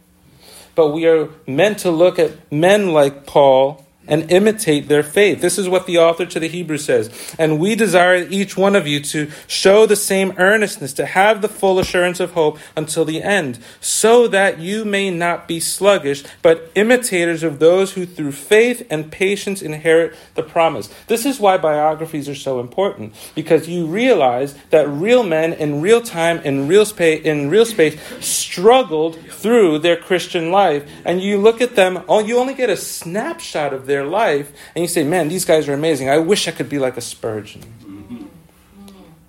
but 0.75 0.89
we 0.89 1.05
are 1.07 1.29
meant 1.47 1.79
to 1.79 1.91
look 1.91 2.19
at 2.19 2.51
men 2.51 2.93
like 2.93 3.25
Paul 3.25 3.85
and 4.11 4.31
imitate 4.31 4.87
their 4.87 5.01
faith. 5.01 5.41
This 5.41 5.57
is 5.57 5.67
what 5.67 5.87
the 5.87 5.97
author 5.97 6.27
to 6.27 6.39
the 6.39 6.47
Hebrews 6.47 6.85
says. 6.85 7.35
And 7.39 7.59
we 7.59 7.73
desire 7.73 8.27
each 8.29 8.55
one 8.55 8.75
of 8.75 8.85
you 8.85 8.99
to 8.99 9.31
show 9.47 9.87
the 9.87 9.95
same 9.95 10.33
earnestness, 10.37 10.93
to 10.93 11.07
have 11.07 11.41
the 11.41 11.47
full 11.47 11.79
assurance 11.79 12.19
of 12.19 12.33
hope 12.33 12.59
until 12.75 13.05
the 13.05 13.23
end, 13.23 13.57
so 13.79 14.27
that 14.27 14.59
you 14.59 14.85
may 14.85 15.09
not 15.09 15.47
be 15.47 15.59
sluggish, 15.59 16.23
but 16.43 16.71
imitators 16.75 17.41
of 17.41 17.57
those 17.57 17.93
who 17.93 18.05
through 18.05 18.33
faith 18.33 18.85
and 18.89 19.11
patience 19.11 19.61
inherit 19.61 20.13
the 20.35 20.43
promise. 20.43 20.93
This 21.07 21.25
is 21.25 21.39
why 21.39 21.57
biographies 21.57 22.27
are 22.27 22.35
so 22.35 22.59
important, 22.59 23.15
because 23.33 23.69
you 23.69 23.85
realize 23.85 24.53
that 24.71 24.89
real 24.89 25.23
men 25.23 25.53
in 25.53 25.79
real 25.79 26.01
time, 26.01 26.39
in 26.39 26.67
real 26.67 26.85
space, 26.85 27.23
in 27.23 27.49
real 27.49 27.65
space, 27.65 27.97
struggled 28.19 29.17
through 29.29 29.79
their 29.79 29.95
Christian 29.95 30.51
life. 30.51 30.85
And 31.05 31.21
you 31.21 31.37
look 31.37 31.61
at 31.61 31.75
them, 31.75 32.03
oh, 32.09 32.19
you 32.19 32.37
only 32.37 32.53
get 32.53 32.69
a 32.69 32.75
snapshot 32.75 33.73
of 33.73 33.85
their 33.85 34.00
life, 34.05 34.51
and 34.75 34.81
you 34.83 34.87
say, 34.87 35.03
man, 35.03 35.27
these 35.27 35.45
guys 35.45 35.67
are 35.67 35.73
amazing. 35.73 36.09
I 36.09 36.17
wish 36.17 36.47
I 36.47 36.51
could 36.51 36.69
be 36.69 36.79
like 36.79 36.97
a 36.97 37.01
Spurgeon. 37.01 37.61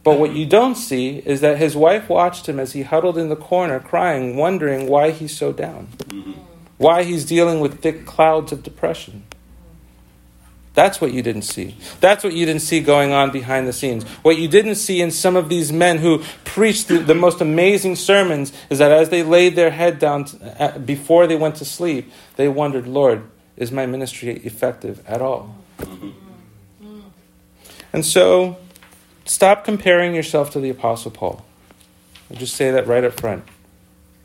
But 0.05 0.19
what 0.19 0.35
you 0.35 0.47
don't 0.47 0.75
see 0.75 1.19
is 1.19 1.41
that 1.43 1.59
his 1.59 1.77
wife 1.77 2.09
watched 2.09 2.49
him 2.49 2.59
as 2.59 2.73
he 2.73 2.83
huddled 2.83 3.17
in 3.17 3.29
the 3.29 3.37
corner, 3.37 3.79
crying, 3.79 4.37
wondering 4.37 4.89
why 4.89 5.13
he's 5.13 5.37
so 5.37 5.53
down, 5.53 5.89
why 6.77 7.05
he's 7.05 7.25
dealing 7.25 7.61
with 7.61 7.81
thick 7.81 8.05
clouds 8.05 8.51
of 8.51 8.65
depression. 8.65 9.23
That's 10.75 11.01
what 11.01 11.13
you 11.13 11.23
didn't 11.23 11.43
see. 11.43 11.77
That's 12.01 12.25
what 12.25 12.33
you 12.33 12.47
didn't 12.47 12.63
see 12.63 12.81
going 12.81 13.13
on 13.13 13.31
behind 13.31 13.69
the 13.69 13.75
scenes. 13.75 14.05
What 14.23 14.39
you 14.39 14.49
didn't 14.49 14.77
see 14.77 15.03
in 15.03 15.11
some 15.11 15.37
of 15.37 15.51
these 15.51 15.71
men 15.71 15.99
who 15.99 16.23
preached 16.45 16.89
the, 16.89 16.99
the 16.99 17.15
most 17.15 17.43
amazing 17.43 17.97
sermons 17.97 18.53
is 18.71 18.79
that 18.79 18.91
as 18.91 19.11
they 19.11 19.23
laid 19.23 19.55
their 19.55 19.71
head 19.71 19.99
down 19.99 20.27
uh, 20.59 20.79
before 20.79 21.27
they 21.27 21.37
went 21.37 21.57
to 21.57 21.67
sleep, 21.67 22.11
they 22.37 22.49
wondered, 22.49 22.87
Lord, 22.87 23.23
is 23.57 23.71
my 23.73 23.87
ministry 23.87 24.37
effective 24.45 25.03
at 25.07 25.21
all? 25.21 25.57
Mm-hmm. 25.79 26.11
And 27.93 28.07
so, 28.07 28.57
stop 29.25 29.65
comparing 29.65 30.15
yourself 30.15 30.51
to 30.53 30.61
the 30.61 30.71
Apostle 30.71 31.11
Paul. 31.11 31.45
I'll 32.31 32.39
just 32.39 32.55
say 32.55 32.71
that 32.71 32.87
right 32.87 33.05
up 33.05 33.21
front. 33.21 33.45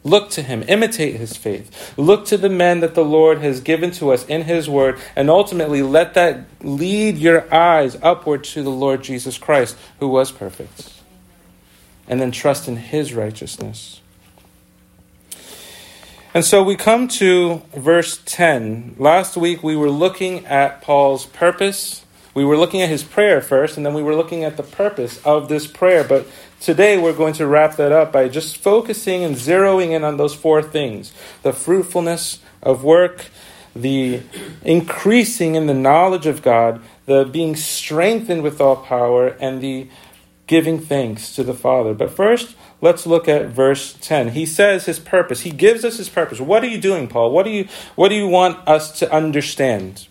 Look 0.03 0.29
to 0.31 0.41
him, 0.41 0.63
imitate 0.69 1.15
his 1.15 1.35
faith. 1.35 1.97
Look 1.97 2.25
to 2.27 2.37
the 2.37 2.49
men 2.49 2.79
that 2.79 2.95
the 2.95 3.03
Lord 3.03 3.39
has 3.39 3.59
given 3.59 3.91
to 3.91 4.11
us 4.11 4.25
in 4.27 4.43
his 4.43 4.69
word, 4.69 4.99
and 5.17 5.29
ultimately 5.29 5.81
let 5.81 6.13
that 6.13 6.45
lead 6.61 7.17
your 7.17 7.53
eyes 7.53 7.97
upward 8.01 8.45
to 8.45 8.63
the 8.63 8.69
Lord 8.69 9.03
Jesus 9.03 9.37
Christ, 9.37 9.75
who 9.99 10.07
was 10.07 10.31
perfect. 10.31 10.93
And 12.07 12.21
then 12.21 12.31
trust 12.31 12.69
in 12.69 12.77
his 12.77 13.13
righteousness. 13.13 13.99
And 16.33 16.43
so 16.43 16.61
we 16.61 16.75
come 16.75 17.07
to 17.07 17.61
verse 17.73 18.21
10. 18.25 18.95
Last 18.99 19.37
week 19.37 19.63
we 19.63 19.77
were 19.77 19.89
looking 19.89 20.45
at 20.45 20.81
Paul's 20.81 21.25
purpose. 21.25 22.05
We 22.33 22.43
were 22.43 22.57
looking 22.57 22.81
at 22.81 22.89
his 22.89 23.01
prayer 23.03 23.41
first, 23.41 23.77
and 23.77 23.85
then 23.85 23.93
we 23.93 24.03
were 24.03 24.13
looking 24.13 24.43
at 24.43 24.57
the 24.57 24.63
purpose 24.63 25.25
of 25.25 25.47
this 25.47 25.65
prayer. 25.67 26.03
But 26.03 26.27
today 26.59 26.97
we're 26.97 27.13
going 27.13 27.33
to 27.35 27.47
wrap 27.47 27.77
that 27.77 27.93
up 27.93 28.11
by 28.11 28.27
just 28.27 28.57
focusing 28.57 29.23
and 29.23 29.35
zeroing 29.35 29.91
in 29.91 30.03
on 30.03 30.17
those 30.17 30.35
four 30.35 30.61
things 30.61 31.13
the 31.43 31.53
fruitfulness 31.53 32.39
of 32.61 32.83
work, 32.83 33.27
the 33.73 34.21
increasing 34.63 35.55
in 35.55 35.67
the 35.67 35.73
knowledge 35.73 36.25
of 36.25 36.41
God, 36.41 36.81
the 37.05 37.23
being 37.23 37.55
strengthened 37.55 38.43
with 38.43 38.59
all 38.59 38.75
power, 38.75 39.29
and 39.39 39.61
the 39.61 39.87
giving 40.45 40.79
thanks 40.79 41.33
to 41.35 41.43
the 41.43 41.53
Father. 41.53 41.93
But 41.93 42.11
first, 42.11 42.55
let's 42.81 43.05
look 43.05 43.27
at 43.27 43.47
verse 43.47 43.97
10. 44.01 44.29
He 44.29 44.45
says 44.45 44.85
his 44.85 44.99
purpose. 44.99 45.41
He 45.41 45.51
gives 45.51 45.83
us 45.83 45.97
his 45.97 46.09
purpose. 46.09 46.39
What 46.39 46.63
are 46.63 46.67
you 46.67 46.79
doing, 46.79 47.07
Paul? 47.07 47.31
What 47.31 47.43
do 47.43 47.51
you 47.51 47.67
what 47.95 48.09
do 48.09 48.15
you 48.15 48.27
want 48.27 48.67
us 48.67 48.99
to 48.99 49.11
understand? 49.11 50.07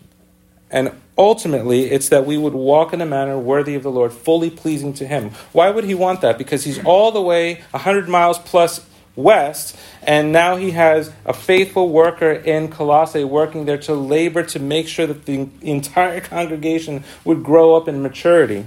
And 0.70 0.92
ultimately, 1.16 1.90
it's 1.90 2.08
that 2.08 2.26
we 2.26 2.36
would 2.36 2.52
walk 2.52 2.92
in 2.92 3.00
a 3.00 3.06
manner 3.06 3.38
worthy 3.38 3.74
of 3.74 3.82
the 3.82 3.90
Lord, 3.90 4.12
fully 4.12 4.50
pleasing 4.50 4.92
to 4.94 5.06
him. 5.06 5.30
Why 5.52 5.70
would 5.70 5.84
he 5.84 5.94
want 5.94 6.20
that? 6.22 6.38
Because 6.38 6.64
he's 6.64 6.82
all 6.84 7.12
the 7.12 7.22
way 7.22 7.62
100 7.70 8.08
miles 8.08 8.38
plus 8.38 8.84
west, 9.14 9.76
and 10.02 10.32
now 10.32 10.56
he 10.56 10.72
has 10.72 11.12
a 11.24 11.32
faithful 11.32 11.88
worker 11.88 12.32
in 12.32 12.68
Colossae 12.68 13.24
working 13.24 13.64
there 13.64 13.78
to 13.78 13.94
labor 13.94 14.42
to 14.42 14.58
make 14.58 14.88
sure 14.88 15.06
that 15.06 15.24
the 15.24 15.48
entire 15.62 16.20
congregation 16.34 17.02
would 17.24 17.42
grow 17.42 17.74
up 17.74 17.88
in 17.88 18.02
maturity. 18.02 18.66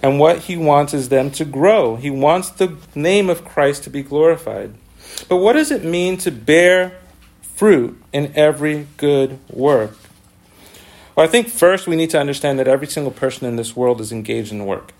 And 0.00 0.18
what 0.18 0.40
he 0.40 0.56
wants 0.56 0.94
is 0.94 1.08
them 1.08 1.30
to 1.32 1.44
grow. 1.44 1.96
He 1.96 2.10
wants 2.10 2.50
the 2.50 2.76
name 2.94 3.28
of 3.28 3.44
Christ 3.44 3.84
to 3.84 3.90
be 3.90 4.02
glorified. 4.02 4.74
But 5.28 5.38
what 5.38 5.54
does 5.54 5.70
it 5.70 5.84
mean 5.84 6.16
to 6.18 6.30
bear 6.30 6.98
fruit 7.40 8.00
in 8.12 8.32
every 8.36 8.86
good 8.96 9.38
work? 9.50 9.96
Well, 11.16 11.26
I 11.26 11.28
think 11.28 11.48
first 11.48 11.88
we 11.88 11.96
need 11.96 12.10
to 12.10 12.20
understand 12.20 12.60
that 12.60 12.68
every 12.68 12.86
single 12.86 13.10
person 13.10 13.48
in 13.48 13.56
this 13.56 13.74
world 13.74 14.00
is 14.00 14.12
engaged 14.12 14.52
in 14.52 14.64
work. 14.66 14.92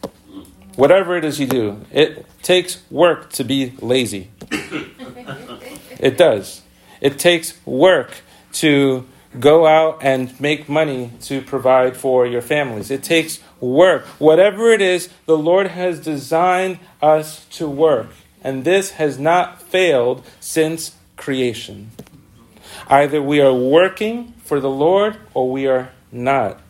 Whatever 0.75 1.17
it 1.17 1.25
is 1.25 1.39
you 1.39 1.47
do, 1.47 1.85
it 1.93 2.27
takes 2.43 2.83
work 2.91 3.31
to 3.35 3.45
be 3.45 3.75
lazy. 3.81 4.31
it 6.01 6.17
does. 6.17 6.63
It 7.01 7.19
takes 7.19 7.65
work 7.65 8.11
to 8.55 9.07
go 9.39 9.67
out 9.67 10.03
and 10.03 10.41
make 10.41 10.69
money 10.69 11.13
to 11.23 11.41
provide 11.43 11.97
for 11.97 12.27
your 12.27 12.43
families. 12.43 12.91
It 12.91 13.03
takes 13.03 13.41
work. 13.61 14.05
Whatever 14.19 14.71
it 14.73 14.81
is, 14.81 15.09
the 15.27 15.39
Lord 15.39 15.69
has 15.69 16.01
designed 16.01 16.79
us 17.03 17.45
to 17.47 17.69
work. 17.69 18.09
And 18.43 18.65
this 18.65 18.93
has 18.93 19.19
not 19.19 19.61
failed 19.63 20.25
since 20.41 20.95
creation. 21.17 21.91
Either 22.89 23.21
we 23.21 23.41
are 23.41 23.55
working 23.55 24.35
for 24.45 24.61
the 24.61 24.71
Lord 24.71 25.17
or 25.35 25.51
we 25.51 25.67
are 25.67 25.91
not. 26.13 26.61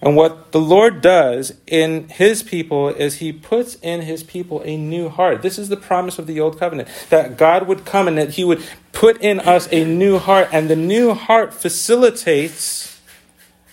And 0.00 0.14
what 0.14 0.52
the 0.52 0.60
Lord 0.60 1.00
does 1.00 1.54
in 1.66 2.08
his 2.08 2.42
people 2.42 2.88
is 2.88 3.16
he 3.16 3.32
puts 3.32 3.74
in 3.76 4.02
his 4.02 4.22
people 4.22 4.62
a 4.64 4.76
new 4.76 5.08
heart. 5.08 5.42
This 5.42 5.58
is 5.58 5.68
the 5.68 5.76
promise 5.76 6.20
of 6.20 6.28
the 6.28 6.38
old 6.38 6.58
covenant 6.58 6.88
that 7.10 7.36
God 7.36 7.66
would 7.66 7.84
come 7.84 8.06
and 8.06 8.16
that 8.16 8.30
he 8.30 8.44
would 8.44 8.62
put 8.92 9.20
in 9.20 9.40
us 9.40 9.68
a 9.72 9.84
new 9.84 10.18
heart. 10.18 10.48
And 10.52 10.70
the 10.70 10.76
new 10.76 11.14
heart 11.14 11.52
facilitates 11.52 12.97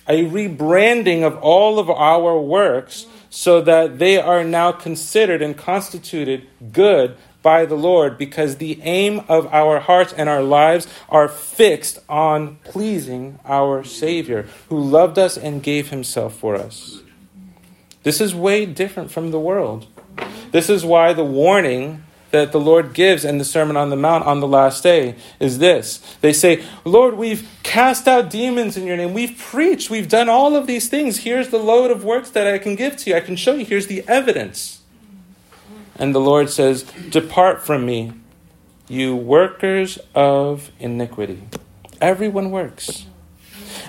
a 0.07 0.25
rebranding 0.25 1.24
of 1.24 1.38
all 1.38 1.79
of 1.79 1.89
our 1.89 2.39
works 2.39 3.05
so 3.29 3.62
that 3.62 4.00
they 4.00 4.17
are 4.19 4.43
now 4.43 4.71
considered 4.71 5.41
and 5.41 5.57
constituted 5.57 6.47
good 6.71 7.17
by 7.41 7.65
the 7.65 7.75
Lord 7.75 8.17
because 8.17 8.55
the 8.55 8.81
aim 8.81 9.21
of 9.27 9.45
our 9.53 9.79
hearts 9.79 10.13
and 10.13 10.29
our 10.29 10.41
lives 10.41 10.88
are 11.09 11.27
fixed 11.27 12.00
on 12.09 12.55
pleasing 12.63 13.39
our 13.45 13.83
Savior 13.83 14.47
who 14.69 14.79
loved 14.79 15.19
us 15.19 15.38
and 15.38 15.62
gave 15.62 15.89
himself 15.89 16.35
for 16.35 16.55
us. 16.55 17.01
This 18.03 18.21
is 18.21 18.33
way 18.33 18.65
different 18.65 19.12
from 19.12 19.31
the 19.31 19.39
world. 19.39 19.88
This 20.51 20.69
is 20.69 20.85
why 20.85 21.13
the 21.13 21.25
warning 21.25 22.04
that 22.32 22.51
the 22.51 22.60
Lord 22.60 22.94
gives 22.94 23.24
in 23.24 23.38
the 23.38 23.46
Sermon 23.46 23.77
on 23.77 23.89
the 23.89 23.96
Mount 23.96 24.25
on 24.25 24.39
the 24.39 24.48
last 24.48 24.84
day 24.84 25.15
is 25.39 25.60
this. 25.60 25.98
They 26.22 26.34
say, 26.34 26.63
Lord, 26.84 27.15
we've 27.15 27.48
cast 27.63 28.08
out 28.08 28.29
demons 28.29 28.77
in 28.77 28.86
your 28.86 28.98
name. 28.98 29.13
We've 29.13 29.38
preached. 29.38 29.89
We've 29.89 30.10
done 30.10 30.29
all 30.29 30.55
of 30.55 30.67
these 30.67 30.89
things. 30.89 31.20
Here's 31.20 31.50
the 31.50 31.60
load 31.60 31.91
of 31.91 32.03
works 32.03 32.29
that 32.32 32.48
I 32.48 32.58
can 32.58 32.75
give 32.75 32.98
to 32.98 33.10
you. 33.10 33.15
I 33.15 33.22
can 33.22 33.36
show 33.36 33.53
you. 33.53 33.65
Here's 33.65 33.88
the 33.88 34.03
evidence. 34.08 34.82
And 35.98 36.13
the 36.13 36.20
Lord 36.20 36.50
says, 36.50 36.84
Depart 37.10 37.63
from 37.63 37.86
me, 37.86 38.13
you 38.88 39.15
workers 39.15 39.98
of 40.13 40.72
iniquity. 40.79 41.44
Everyone 42.01 42.51
works. 42.51 43.05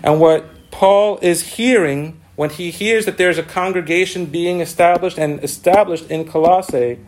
And 0.03 0.21
what 0.21 0.71
Paul 0.71 1.19
is 1.21 1.55
hearing 1.55 2.21
when 2.37 2.51
he 2.51 2.71
hears 2.71 3.07
that 3.07 3.19
there's 3.19 3.39
a 3.39 3.43
congregation 3.43 4.27
being 4.27 4.61
established 4.61 5.19
and 5.19 5.43
established 5.43 6.11
in 6.11 6.27
Colossae 6.27 6.99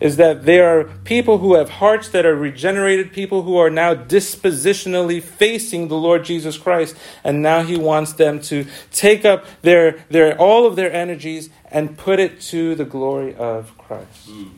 is 0.00 0.16
that 0.16 0.44
there 0.44 0.78
are 0.78 0.84
people 1.04 1.38
who 1.38 1.54
have 1.54 1.70
hearts 1.70 2.08
that 2.10 2.26
are 2.26 2.34
regenerated, 2.34 3.12
people 3.12 3.42
who 3.42 3.56
are 3.56 3.70
now 3.70 3.94
dispositionally 3.94 5.22
facing 5.22 5.88
the 5.88 5.96
Lord 5.96 6.24
Jesus 6.24 6.58
Christ, 6.58 6.96
and 7.24 7.42
now 7.42 7.62
he 7.62 7.76
wants 7.76 8.12
them 8.12 8.40
to 8.42 8.66
take 8.92 9.24
up 9.24 9.44
their, 9.62 10.04
their 10.10 10.38
all 10.38 10.66
of 10.66 10.76
their 10.76 10.92
energies 10.92 11.50
and 11.70 11.96
put 11.96 12.20
it 12.20 12.40
to 12.40 12.74
the 12.74 12.84
glory 12.84 13.34
of 13.34 13.76
Christ. 13.78 14.28
Mm. 14.28 14.50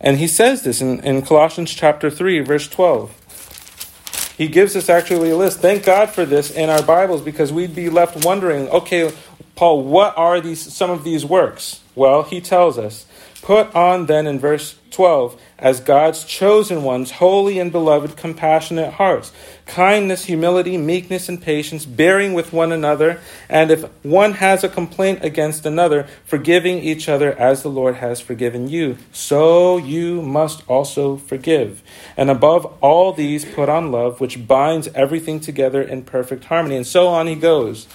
And 0.00 0.18
he 0.18 0.26
says 0.26 0.62
this 0.62 0.80
in, 0.80 1.00
in 1.00 1.22
Colossians 1.22 1.72
chapter 1.72 2.10
3, 2.10 2.40
verse 2.40 2.68
12. 2.68 4.34
He 4.36 4.48
gives 4.48 4.76
us 4.76 4.90
actually 4.90 5.30
a 5.30 5.36
list. 5.36 5.60
Thank 5.60 5.84
God 5.84 6.10
for 6.10 6.26
this 6.26 6.50
in 6.50 6.68
our 6.68 6.82
Bibles 6.82 7.22
because 7.22 7.52
we'd 7.52 7.74
be 7.74 7.88
left 7.88 8.24
wondering, 8.24 8.68
okay, 8.68 9.10
Paul, 9.56 9.82
what 9.82 10.16
are 10.16 10.40
these 10.40 10.72
some 10.72 10.90
of 10.90 11.02
these 11.02 11.24
works? 11.24 11.80
Well, 11.94 12.22
he 12.22 12.40
tells 12.40 12.78
us 12.78 13.06
Put 13.46 13.76
on 13.76 14.06
then 14.06 14.26
in 14.26 14.40
verse 14.40 14.74
12, 14.90 15.40
as 15.56 15.78
God's 15.78 16.24
chosen 16.24 16.82
ones, 16.82 17.12
holy 17.12 17.60
and 17.60 17.70
beloved, 17.70 18.16
compassionate 18.16 18.94
hearts, 18.94 19.30
kindness, 19.66 20.24
humility, 20.24 20.76
meekness, 20.76 21.28
and 21.28 21.40
patience, 21.40 21.86
bearing 21.86 22.34
with 22.34 22.52
one 22.52 22.72
another, 22.72 23.20
and 23.48 23.70
if 23.70 23.84
one 24.02 24.32
has 24.32 24.64
a 24.64 24.68
complaint 24.68 25.20
against 25.22 25.64
another, 25.64 26.08
forgiving 26.24 26.78
each 26.78 27.08
other 27.08 27.38
as 27.38 27.62
the 27.62 27.68
Lord 27.68 27.94
has 27.94 28.20
forgiven 28.20 28.68
you, 28.68 28.98
so 29.12 29.76
you 29.76 30.22
must 30.22 30.68
also 30.68 31.16
forgive. 31.16 31.84
And 32.16 32.30
above 32.30 32.66
all 32.80 33.12
these, 33.12 33.44
put 33.44 33.68
on 33.68 33.92
love, 33.92 34.20
which 34.20 34.48
binds 34.48 34.88
everything 34.88 35.38
together 35.38 35.80
in 35.80 36.02
perfect 36.02 36.46
harmony. 36.46 36.74
And 36.74 36.86
so 36.86 37.06
on 37.06 37.28
he 37.28 37.36
goes. 37.36 37.86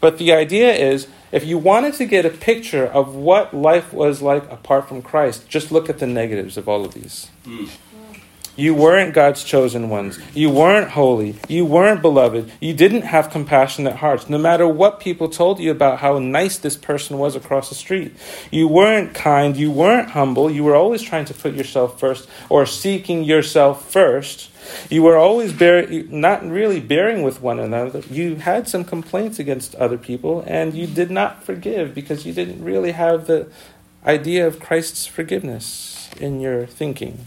But 0.00 0.18
the 0.18 0.32
idea 0.32 0.72
is 0.72 1.06
if 1.30 1.44
you 1.44 1.58
wanted 1.58 1.94
to 1.94 2.06
get 2.06 2.24
a 2.24 2.30
picture 2.30 2.86
of 2.86 3.14
what 3.14 3.54
life 3.54 3.92
was 3.92 4.22
like 4.22 4.50
apart 4.50 4.88
from 4.88 5.02
Christ, 5.02 5.48
just 5.48 5.70
look 5.70 5.88
at 5.88 5.98
the 5.98 6.06
negatives 6.06 6.56
of 6.56 6.68
all 6.68 6.84
of 6.84 6.94
these. 6.94 7.30
Mm. 7.44 7.68
You 8.60 8.74
weren't 8.74 9.14
God's 9.14 9.42
chosen 9.42 9.88
ones. 9.88 10.18
You 10.34 10.50
weren't 10.50 10.90
holy. 10.90 11.36
You 11.48 11.64
weren't 11.64 12.02
beloved. 12.02 12.52
You 12.60 12.74
didn't 12.74 13.02
have 13.02 13.30
compassionate 13.30 13.96
hearts, 13.96 14.28
no 14.28 14.36
matter 14.36 14.68
what 14.68 15.00
people 15.00 15.30
told 15.30 15.60
you 15.60 15.70
about 15.70 16.00
how 16.00 16.18
nice 16.18 16.58
this 16.58 16.76
person 16.76 17.16
was 17.16 17.34
across 17.34 17.70
the 17.70 17.74
street. 17.74 18.14
You 18.50 18.68
weren't 18.68 19.14
kind. 19.14 19.56
You 19.56 19.70
weren't 19.70 20.10
humble. 20.10 20.50
You 20.50 20.62
were 20.62 20.76
always 20.76 21.00
trying 21.00 21.24
to 21.24 21.32
put 21.32 21.54
yourself 21.54 21.98
first 21.98 22.28
or 22.50 22.66
seeking 22.66 23.24
yourself 23.24 23.90
first. 23.90 24.50
You 24.90 25.04
were 25.04 25.16
always 25.16 25.54
bear, 25.54 25.88
not 26.10 26.44
really 26.46 26.80
bearing 26.80 27.22
with 27.22 27.40
one 27.40 27.58
another. 27.58 28.00
You 28.10 28.34
had 28.34 28.68
some 28.68 28.84
complaints 28.84 29.38
against 29.38 29.74
other 29.76 29.96
people, 29.96 30.44
and 30.46 30.74
you 30.74 30.86
did 30.86 31.10
not 31.10 31.44
forgive 31.44 31.94
because 31.94 32.26
you 32.26 32.34
didn't 32.34 32.62
really 32.62 32.92
have 32.92 33.26
the 33.26 33.50
idea 34.04 34.46
of 34.46 34.60
Christ's 34.60 35.06
forgiveness 35.06 36.10
in 36.20 36.42
your 36.42 36.66
thinking. 36.66 37.26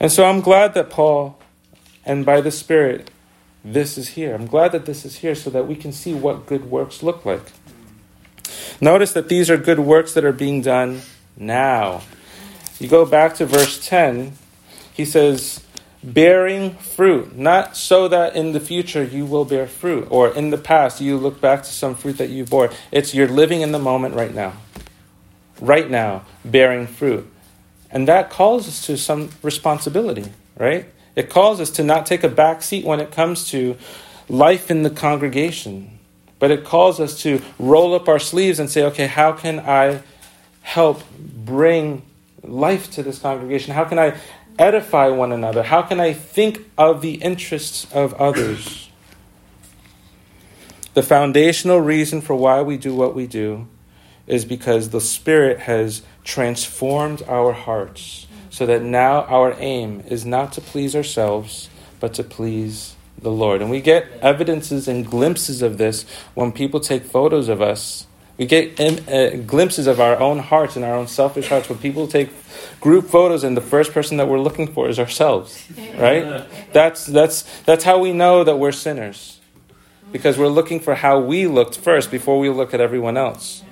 And 0.00 0.10
so 0.10 0.24
I'm 0.24 0.40
glad 0.40 0.72
that 0.74 0.88
Paul, 0.88 1.38
and 2.06 2.24
by 2.24 2.40
the 2.40 2.50
Spirit, 2.50 3.10
this 3.62 3.98
is 3.98 4.08
here. 4.08 4.34
I'm 4.34 4.46
glad 4.46 4.72
that 4.72 4.86
this 4.86 5.04
is 5.04 5.16
here 5.16 5.34
so 5.34 5.50
that 5.50 5.68
we 5.68 5.76
can 5.76 5.92
see 5.92 6.14
what 6.14 6.46
good 6.46 6.70
works 6.70 7.02
look 7.02 7.26
like. 7.26 7.52
Notice 8.80 9.12
that 9.12 9.28
these 9.28 9.50
are 9.50 9.58
good 9.58 9.78
works 9.78 10.14
that 10.14 10.24
are 10.24 10.32
being 10.32 10.62
done 10.62 11.02
now. 11.36 12.00
You 12.78 12.88
go 12.88 13.04
back 13.04 13.34
to 13.34 13.44
verse 13.46 13.86
10, 13.86 14.32
he 14.94 15.04
says, 15.04 15.62
bearing 16.02 16.76
fruit, 16.76 17.36
not 17.36 17.76
so 17.76 18.08
that 18.08 18.34
in 18.34 18.52
the 18.52 18.60
future 18.60 19.04
you 19.04 19.26
will 19.26 19.44
bear 19.44 19.66
fruit, 19.66 20.08
or 20.10 20.30
in 20.30 20.48
the 20.48 20.56
past 20.56 21.02
you 21.02 21.18
look 21.18 21.42
back 21.42 21.62
to 21.64 21.68
some 21.68 21.94
fruit 21.94 22.16
that 22.16 22.30
you 22.30 22.46
bore. 22.46 22.70
It's 22.90 23.14
you're 23.14 23.28
living 23.28 23.60
in 23.60 23.72
the 23.72 23.78
moment 23.78 24.14
right 24.14 24.34
now. 24.34 24.54
Right 25.60 25.90
now, 25.90 26.24
bearing 26.42 26.86
fruit. 26.86 27.29
And 27.90 28.06
that 28.08 28.30
calls 28.30 28.68
us 28.68 28.86
to 28.86 28.96
some 28.96 29.30
responsibility, 29.42 30.26
right? 30.56 30.86
It 31.16 31.28
calls 31.28 31.60
us 31.60 31.70
to 31.72 31.82
not 31.82 32.06
take 32.06 32.22
a 32.22 32.28
back 32.28 32.62
seat 32.62 32.84
when 32.84 33.00
it 33.00 33.10
comes 33.10 33.48
to 33.50 33.76
life 34.28 34.70
in 34.70 34.82
the 34.82 34.90
congregation, 34.90 35.98
but 36.38 36.50
it 36.50 36.64
calls 36.64 37.00
us 37.00 37.20
to 37.22 37.42
roll 37.58 37.94
up 37.94 38.08
our 38.08 38.18
sleeves 38.18 38.60
and 38.60 38.70
say, 38.70 38.84
okay, 38.84 39.06
how 39.06 39.32
can 39.32 39.58
I 39.60 40.02
help 40.62 41.02
bring 41.18 42.02
life 42.42 42.90
to 42.92 43.02
this 43.02 43.18
congregation? 43.18 43.74
How 43.74 43.84
can 43.84 43.98
I 43.98 44.16
edify 44.58 45.08
one 45.08 45.32
another? 45.32 45.62
How 45.62 45.82
can 45.82 45.98
I 46.00 46.12
think 46.12 46.70
of 46.78 47.02
the 47.02 47.14
interests 47.14 47.86
of 47.92 48.14
others? 48.14 48.86
The 50.92 51.04
foundational 51.04 51.80
reason 51.80 52.20
for 52.20 52.34
why 52.34 52.62
we 52.62 52.76
do 52.76 52.96
what 52.96 53.14
we 53.14 53.28
do 53.28 53.68
is 54.26 54.44
because 54.44 54.90
the 54.90 55.00
Spirit 55.00 55.60
has 55.60 56.02
transformed 56.24 57.22
our 57.28 57.52
hearts 57.52 58.26
so 58.50 58.66
that 58.66 58.82
now 58.82 59.22
our 59.22 59.54
aim 59.58 60.02
is 60.08 60.26
not 60.26 60.52
to 60.52 60.60
please 60.60 60.94
ourselves, 60.94 61.70
but 62.00 62.14
to 62.14 62.22
please 62.22 62.96
the 63.20 63.30
Lord. 63.30 63.62
And 63.62 63.70
we 63.70 63.80
get 63.80 64.10
evidences 64.20 64.88
and 64.88 65.06
glimpses 65.06 65.62
of 65.62 65.78
this 65.78 66.04
when 66.34 66.52
people 66.52 66.80
take 66.80 67.04
photos 67.04 67.48
of 67.48 67.62
us. 67.62 68.06
We 68.38 68.46
get 68.46 68.80
uh, 68.80 69.36
glimpses 69.36 69.86
of 69.86 70.00
our 70.00 70.18
own 70.18 70.38
hearts 70.38 70.74
and 70.74 70.84
our 70.84 70.94
own 70.94 71.06
selfish 71.06 71.48
hearts 71.48 71.68
when 71.68 71.78
people 71.78 72.08
take 72.08 72.30
group 72.80 73.06
photos 73.06 73.44
and 73.44 73.56
the 73.56 73.60
first 73.60 73.92
person 73.92 74.16
that 74.16 74.28
we're 74.28 74.40
looking 74.40 74.66
for 74.72 74.88
is 74.88 74.98
ourselves 74.98 75.66
right 75.98 76.46
that's 76.72 77.06
that's 77.06 77.42
that's 77.64 77.84
how 77.84 77.98
we 77.98 78.12
know 78.12 78.42
that 78.44 78.56
we're 78.56 78.72
sinners 78.72 79.40
because 80.12 80.38
we're 80.38 80.48
looking 80.48 80.80
for 80.80 80.94
how 80.94 81.20
we 81.20 81.46
looked 81.46 81.76
first 81.78 82.10
before 82.10 82.38
we 82.38 82.48
look 82.48 82.72
at 82.72 82.80
everyone 82.80 83.16
else 83.16 83.62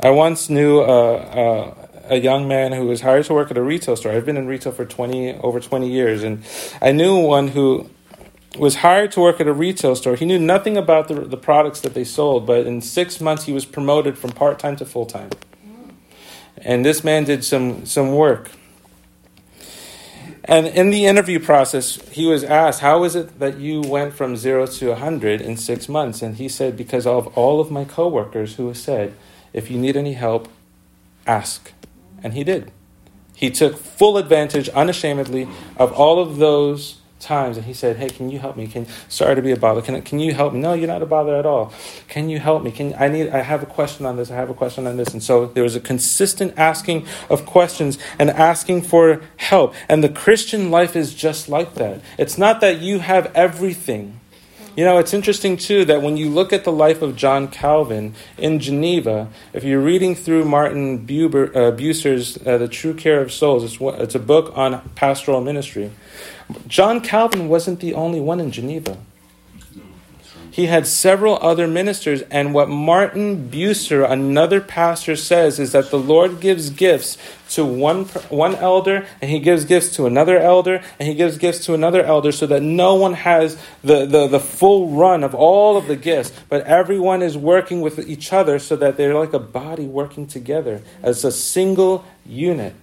i 0.00 0.10
once 0.10 0.48
knew 0.48 0.80
a, 0.80 1.16
a, 1.16 1.74
a 2.10 2.16
young 2.20 2.46
man 2.46 2.72
who 2.72 2.86
was 2.86 3.00
hired 3.00 3.24
to 3.24 3.34
work 3.34 3.50
at 3.50 3.56
a 3.56 3.62
retail 3.62 3.96
store 3.96 4.12
i've 4.12 4.26
been 4.26 4.36
in 4.36 4.46
retail 4.46 4.72
for 4.72 4.84
20 4.84 5.34
over 5.34 5.60
20 5.60 5.90
years 5.90 6.22
and 6.22 6.42
i 6.80 6.92
knew 6.92 7.18
one 7.18 7.48
who 7.48 7.88
was 8.58 8.76
hired 8.76 9.12
to 9.12 9.20
work 9.20 9.40
at 9.40 9.46
a 9.46 9.52
retail 9.52 9.96
store. 9.96 10.16
He 10.16 10.24
knew 10.24 10.38
nothing 10.38 10.76
about 10.76 11.08
the, 11.08 11.14
the 11.14 11.36
products 11.36 11.80
that 11.80 11.94
they 11.94 12.04
sold, 12.04 12.46
but 12.46 12.66
in 12.66 12.80
six 12.80 13.20
months 13.20 13.44
he 13.44 13.52
was 13.52 13.64
promoted 13.64 14.16
from 14.16 14.30
part 14.30 14.58
time 14.58 14.76
to 14.76 14.86
full 14.86 15.06
time. 15.06 15.30
And 16.58 16.84
this 16.84 17.02
man 17.02 17.24
did 17.24 17.44
some, 17.44 17.84
some 17.84 18.12
work. 18.12 18.50
And 20.44 20.66
in 20.66 20.90
the 20.90 21.06
interview 21.06 21.40
process, 21.40 21.96
he 22.10 22.26
was 22.26 22.44
asked, 22.44 22.80
How 22.80 23.04
is 23.04 23.16
it 23.16 23.38
that 23.38 23.58
you 23.58 23.80
went 23.80 24.14
from 24.14 24.36
zero 24.36 24.66
to 24.66 24.88
100 24.90 25.40
in 25.40 25.56
six 25.56 25.88
months? 25.88 26.22
And 26.22 26.36
he 26.36 26.48
said, 26.48 26.76
Because 26.76 27.06
of 27.06 27.26
all 27.36 27.60
of 27.60 27.70
my 27.70 27.84
coworkers 27.84 28.56
who 28.56 28.72
said, 28.74 29.14
If 29.54 29.70
you 29.70 29.78
need 29.78 29.96
any 29.96 30.12
help, 30.12 30.48
ask. 31.26 31.72
And 32.22 32.34
he 32.34 32.44
did. 32.44 32.70
He 33.34 33.50
took 33.50 33.78
full 33.78 34.18
advantage, 34.18 34.68
unashamedly, 34.68 35.48
of 35.76 35.92
all 35.92 36.20
of 36.20 36.36
those 36.36 36.98
times 37.24 37.56
and 37.56 37.66
he 37.66 37.72
said, 37.72 37.96
Hey, 37.96 38.08
can 38.08 38.30
you 38.30 38.38
help 38.38 38.56
me? 38.56 38.66
Can 38.66 38.86
sorry 39.08 39.34
to 39.34 39.42
be 39.42 39.50
a 39.50 39.56
bother. 39.56 39.82
Can, 39.82 40.00
can 40.02 40.20
you 40.20 40.34
help 40.34 40.52
me? 40.52 40.60
No, 40.60 40.74
you're 40.74 40.86
not 40.86 41.02
a 41.02 41.06
bother 41.06 41.34
at 41.34 41.46
all. 41.46 41.72
Can 42.06 42.28
you 42.28 42.38
help 42.38 42.62
me? 42.62 42.70
Can 42.70 42.94
I 42.98 43.08
need 43.08 43.28
I 43.30 43.42
have 43.42 43.62
a 43.62 43.66
question 43.66 44.06
on 44.06 44.16
this, 44.16 44.30
I 44.30 44.36
have 44.36 44.50
a 44.50 44.54
question 44.54 44.86
on 44.86 44.96
this. 44.96 45.08
And 45.08 45.22
so 45.22 45.46
there 45.46 45.62
was 45.62 45.74
a 45.74 45.80
consistent 45.80 46.54
asking 46.56 47.06
of 47.28 47.46
questions 47.46 47.98
and 48.18 48.30
asking 48.30 48.82
for 48.82 49.22
help. 49.36 49.74
And 49.88 50.04
the 50.04 50.08
Christian 50.08 50.70
life 50.70 50.94
is 50.94 51.14
just 51.14 51.48
like 51.48 51.74
that. 51.74 52.00
It's 52.18 52.38
not 52.38 52.60
that 52.60 52.80
you 52.80 53.00
have 53.00 53.32
everything. 53.34 54.20
You 54.76 54.84
know, 54.84 54.98
it's 54.98 55.14
interesting 55.14 55.56
too 55.56 55.84
that 55.84 56.02
when 56.02 56.16
you 56.16 56.28
look 56.28 56.52
at 56.52 56.64
the 56.64 56.72
life 56.72 57.00
of 57.00 57.14
John 57.14 57.46
Calvin 57.46 58.14
in 58.36 58.58
Geneva, 58.58 59.28
if 59.52 59.62
you're 59.62 59.80
reading 59.80 60.16
through 60.16 60.44
Martin 60.46 61.06
Buber, 61.06 61.54
uh, 61.54 61.70
Bucer's 61.70 62.44
uh, 62.44 62.58
The 62.58 62.66
True 62.66 62.92
Care 62.92 63.20
of 63.20 63.30
Souls, 63.30 63.62
it's, 63.62 63.80
it's 63.80 64.16
a 64.16 64.18
book 64.18 64.52
on 64.56 64.80
pastoral 64.96 65.40
ministry. 65.40 65.92
John 66.66 67.00
Calvin 67.00 67.48
wasn't 67.48 67.78
the 67.78 67.94
only 67.94 68.18
one 68.18 68.40
in 68.40 68.50
Geneva. 68.50 68.98
He 70.54 70.66
had 70.66 70.86
several 70.86 71.36
other 71.42 71.66
ministers, 71.66 72.22
and 72.30 72.54
what 72.54 72.68
Martin 72.68 73.50
Bucer, 73.50 74.08
another 74.08 74.60
pastor, 74.60 75.16
says 75.16 75.58
is 75.58 75.72
that 75.72 75.90
the 75.90 75.98
Lord 75.98 76.38
gives 76.38 76.70
gifts 76.70 77.18
to 77.54 77.64
one, 77.64 78.04
one 78.30 78.54
elder, 78.54 79.04
and 79.20 79.32
he 79.32 79.40
gives 79.40 79.64
gifts 79.64 79.96
to 79.96 80.06
another 80.06 80.38
elder, 80.38 80.80
and 81.00 81.08
he 81.08 81.16
gives 81.16 81.38
gifts 81.38 81.66
to 81.66 81.74
another 81.74 82.04
elder, 82.04 82.30
so 82.30 82.46
that 82.46 82.62
no 82.62 82.94
one 82.94 83.14
has 83.14 83.60
the, 83.82 84.06
the, 84.06 84.28
the 84.28 84.38
full 84.38 84.90
run 84.90 85.24
of 85.24 85.34
all 85.34 85.76
of 85.76 85.88
the 85.88 85.96
gifts, 85.96 86.32
but 86.48 86.64
everyone 86.66 87.20
is 87.20 87.36
working 87.36 87.80
with 87.80 88.08
each 88.08 88.32
other 88.32 88.60
so 88.60 88.76
that 88.76 88.96
they're 88.96 89.18
like 89.18 89.32
a 89.32 89.40
body 89.40 89.86
working 89.86 90.24
together 90.24 90.82
as 91.02 91.24
a 91.24 91.32
single 91.32 92.04
unit. 92.24 92.76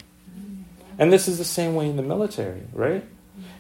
And 1.00 1.10
this 1.10 1.30
is 1.30 1.38
the 1.38 1.46
same 1.46 1.74
way 1.76 1.90
in 1.90 1.96
the 1.96 2.04
military, 2.04 2.64
right? 2.74 3.06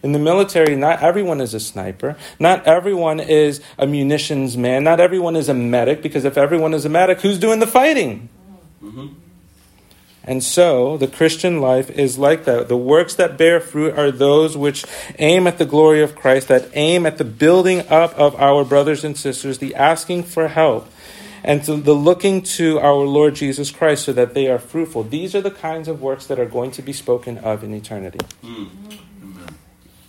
In 0.03 0.13
the 0.13 0.19
military, 0.19 0.75
not 0.75 1.01
everyone 1.01 1.41
is 1.41 1.53
a 1.53 1.59
sniper. 1.59 2.17
Not 2.39 2.65
everyone 2.65 3.19
is 3.19 3.61
a 3.77 3.85
munitions 3.85 4.57
man. 4.57 4.83
Not 4.83 4.99
everyone 4.99 5.35
is 5.35 5.47
a 5.47 5.53
medic, 5.53 6.01
because 6.01 6.25
if 6.25 6.37
everyone 6.37 6.73
is 6.73 6.85
a 6.85 6.89
medic, 6.89 7.21
who's 7.21 7.37
doing 7.37 7.59
the 7.59 7.67
fighting? 7.67 8.29
Mm-hmm. 8.83 9.07
And 10.23 10.43
so, 10.43 10.97
the 10.97 11.07
Christian 11.07 11.61
life 11.61 11.89
is 11.89 12.17
like 12.17 12.45
that. 12.45 12.67
The 12.67 12.77
works 12.77 13.15
that 13.15 13.37
bear 13.37 13.59
fruit 13.59 13.97
are 13.97 14.11
those 14.11 14.55
which 14.55 14.85
aim 15.17 15.47
at 15.47 15.57
the 15.57 15.65
glory 15.65 16.03
of 16.03 16.15
Christ, 16.15 16.47
that 16.47 16.69
aim 16.73 17.05
at 17.05 17.17
the 17.17 17.23
building 17.23 17.81
up 17.87 18.13
of 18.17 18.35
our 18.35 18.63
brothers 18.63 19.03
and 19.03 19.17
sisters, 19.17 19.57
the 19.57 19.73
asking 19.73 20.23
for 20.23 20.47
help, 20.47 20.91
and 21.43 21.63
to 21.63 21.75
the 21.75 21.95
looking 21.95 22.43
to 22.43 22.79
our 22.79 23.03
Lord 23.03 23.33
Jesus 23.33 23.71
Christ 23.71 24.05
so 24.05 24.13
that 24.13 24.35
they 24.35 24.47
are 24.47 24.59
fruitful. 24.59 25.03
These 25.03 25.33
are 25.33 25.41
the 25.41 25.51
kinds 25.51 25.87
of 25.87 26.01
works 26.01 26.27
that 26.27 26.39
are 26.39 26.45
going 26.45 26.69
to 26.71 26.83
be 26.83 26.93
spoken 26.93 27.39
of 27.39 27.63
in 27.63 27.73
eternity. 27.73 28.19
Mm. 28.43 28.69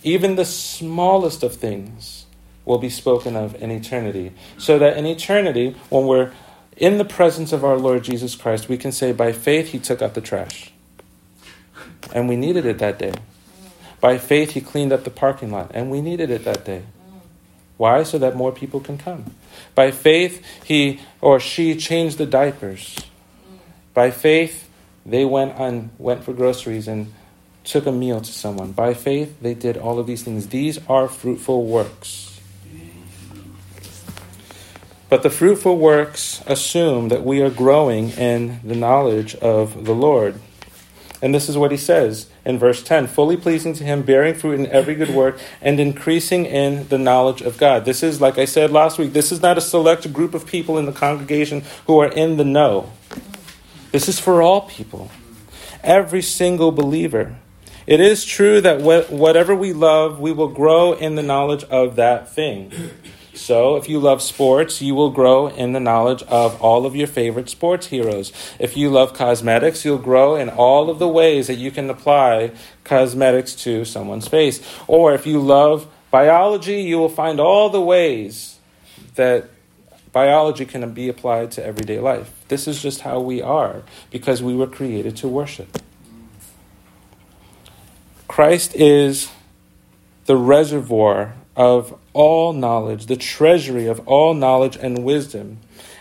Even 0.03 0.35
the 0.35 0.45
smallest 0.45 1.43
of 1.43 1.55
things 1.55 2.25
will 2.65 2.77
be 2.77 2.89
spoken 2.89 3.35
of 3.35 3.55
in 3.61 3.71
eternity. 3.71 4.31
So 4.57 4.79
that 4.79 4.97
in 4.97 5.05
eternity, 5.05 5.75
when 5.89 6.05
we're 6.07 6.31
in 6.77 6.97
the 6.97 7.05
presence 7.05 7.51
of 7.51 7.63
our 7.63 7.77
Lord 7.77 8.03
Jesus 8.03 8.35
Christ, 8.35 8.69
we 8.69 8.77
can 8.77 8.91
say, 8.91 9.11
by 9.11 9.31
faith, 9.31 9.69
He 9.69 9.79
took 9.79 10.01
out 10.01 10.13
the 10.13 10.21
trash. 10.21 10.71
And 12.13 12.27
we 12.29 12.35
needed 12.35 12.65
it 12.65 12.79
that 12.79 12.99
day. 12.99 13.13
By 14.01 14.17
faith, 14.17 14.51
He 14.51 14.61
cleaned 14.61 14.91
up 14.91 15.03
the 15.03 15.09
parking 15.09 15.51
lot. 15.51 15.71
And 15.73 15.89
we 15.89 16.01
needed 16.01 16.29
it 16.29 16.43
that 16.45 16.65
day. 16.65 16.83
Why? 17.77 18.03
So 18.03 18.17
that 18.19 18.35
more 18.35 18.51
people 18.51 18.79
can 18.79 18.97
come. 18.97 19.35
By 19.75 19.91
faith, 19.91 20.43
he 20.63 20.99
or 21.21 21.39
she 21.39 21.75
changed 21.75 22.17
the 22.17 22.25
diapers. 22.25 22.95
By 23.93 24.11
faith, 24.11 24.69
they 25.05 25.25
went 25.25 25.55
on 25.55 25.91
went 25.97 26.23
for 26.23 26.33
groceries 26.33 26.87
and 26.87 27.13
took 27.63 27.85
a 27.85 27.91
meal 27.91 28.21
to 28.21 28.31
someone. 28.31 28.71
By 28.71 28.93
faith, 28.93 29.39
they 29.41 29.53
did 29.53 29.77
all 29.77 29.99
of 29.99 30.07
these 30.07 30.23
things. 30.23 30.47
These 30.47 30.79
are 30.87 31.07
fruitful 31.07 31.65
works. 31.65 32.41
But 35.09 35.21
the 35.21 35.29
fruitful 35.29 35.77
works 35.77 36.41
assume 36.47 37.09
that 37.09 37.23
we 37.23 37.41
are 37.41 37.51
growing 37.51 38.09
in 38.09 38.59
the 38.63 38.75
knowledge 38.75 39.35
of 39.35 39.85
the 39.85 39.93
Lord. 39.93 40.39
And 41.21 41.33
this 41.33 41.47
is 41.47 41.57
what 41.57 41.71
he 41.71 41.77
says 41.77 42.27
in 42.43 42.57
verse 42.57 42.83
10 42.83 43.07
fully 43.07 43.37
pleasing 43.37 43.73
to 43.75 43.83
him, 43.83 44.01
bearing 44.01 44.33
fruit 44.33 44.59
in 44.59 44.67
every 44.67 44.95
good 44.95 45.11
work, 45.11 45.39
and 45.61 45.79
increasing 45.79 46.45
in 46.45 46.87
the 46.87 46.97
knowledge 46.97 47.41
of 47.41 47.57
God. 47.57 47.85
This 47.85 48.03
is, 48.03 48.19
like 48.19 48.37
I 48.37 48.45
said 48.45 48.71
last 48.71 48.97
week, 48.97 49.13
this 49.13 49.31
is 49.31 49.41
not 49.41 49.57
a 49.57 49.61
select 49.61 50.11
group 50.11 50.33
of 50.33 50.45
people 50.45 50.77
in 50.77 50.85
the 50.85 50.91
congregation 50.91 51.63
who 51.85 51.99
are 51.99 52.11
in 52.11 52.37
the 52.37 52.43
know. 52.43 52.91
This 53.91 54.09
is 54.09 54.19
for 54.19 54.41
all 54.41 54.61
people, 54.61 55.11
every 55.83 56.23
single 56.23 56.71
believer. 56.71 57.37
It 57.85 57.99
is 57.99 58.23
true 58.23 58.61
that 58.61 58.81
whatever 58.81 59.55
we 59.55 59.73
love, 59.73 60.19
we 60.19 60.31
will 60.31 60.47
grow 60.47 60.93
in 60.93 61.15
the 61.15 61.23
knowledge 61.23 61.63
of 61.65 61.95
that 61.97 62.33
thing. 62.33 62.71
So, 63.35 63.77
if 63.77 63.89
you 63.89 63.99
love 63.99 64.21
sports, 64.21 64.81
you 64.81 64.93
will 64.93 65.09
grow 65.09 65.47
in 65.47 65.73
the 65.73 65.79
knowledge 65.79 66.21
of 66.23 66.61
all 66.61 66.85
of 66.85 66.95
your 66.95 67.07
favorite 67.07 67.49
sports 67.49 67.87
heroes. 67.87 68.31
If 68.59 68.77
you 68.77 68.91
love 68.91 69.13
cosmetics, 69.15 69.83
you'll 69.83 69.97
grow 69.97 70.35
in 70.35 70.49
all 70.49 70.89
of 70.89 70.99
the 70.99 71.07
ways 71.07 71.47
that 71.47 71.55
you 71.55 71.71
can 71.71 71.89
apply 71.89 72.51
cosmetics 72.83 73.55
to 73.63 73.85
someone's 73.85 74.27
face. 74.27 74.61
Or 74.87 75.15
if 75.15 75.25
you 75.25 75.39
love 75.39 75.87
biology, 76.11 76.83
you 76.83 76.99
will 76.99 77.09
find 77.09 77.39
all 77.39 77.69
the 77.69 77.81
ways 77.81 78.59
that 79.15 79.49
biology 80.11 80.65
can 80.65 80.93
be 80.93 81.09
applied 81.09 81.51
to 81.53 81.65
everyday 81.65 81.99
life. 81.99 82.31
This 82.49 82.67
is 82.67 82.81
just 82.81 83.01
how 83.01 83.19
we 83.19 83.41
are 83.41 83.81
because 84.11 84.43
we 84.43 84.55
were 84.55 84.67
created 84.67 85.17
to 85.17 85.27
worship. 85.27 85.79
Christ 88.33 88.73
is 88.73 89.31
the 90.25 90.35
reservoir 90.35 91.35
of 91.55 91.95
all 92.13 92.51
knowledge, 92.51 93.05
the 93.05 93.15
treasury 93.15 93.85
of 93.85 93.99
all 94.07 94.33
knowledge 94.33 94.75
and 94.75 95.03
wisdom. 95.03 95.59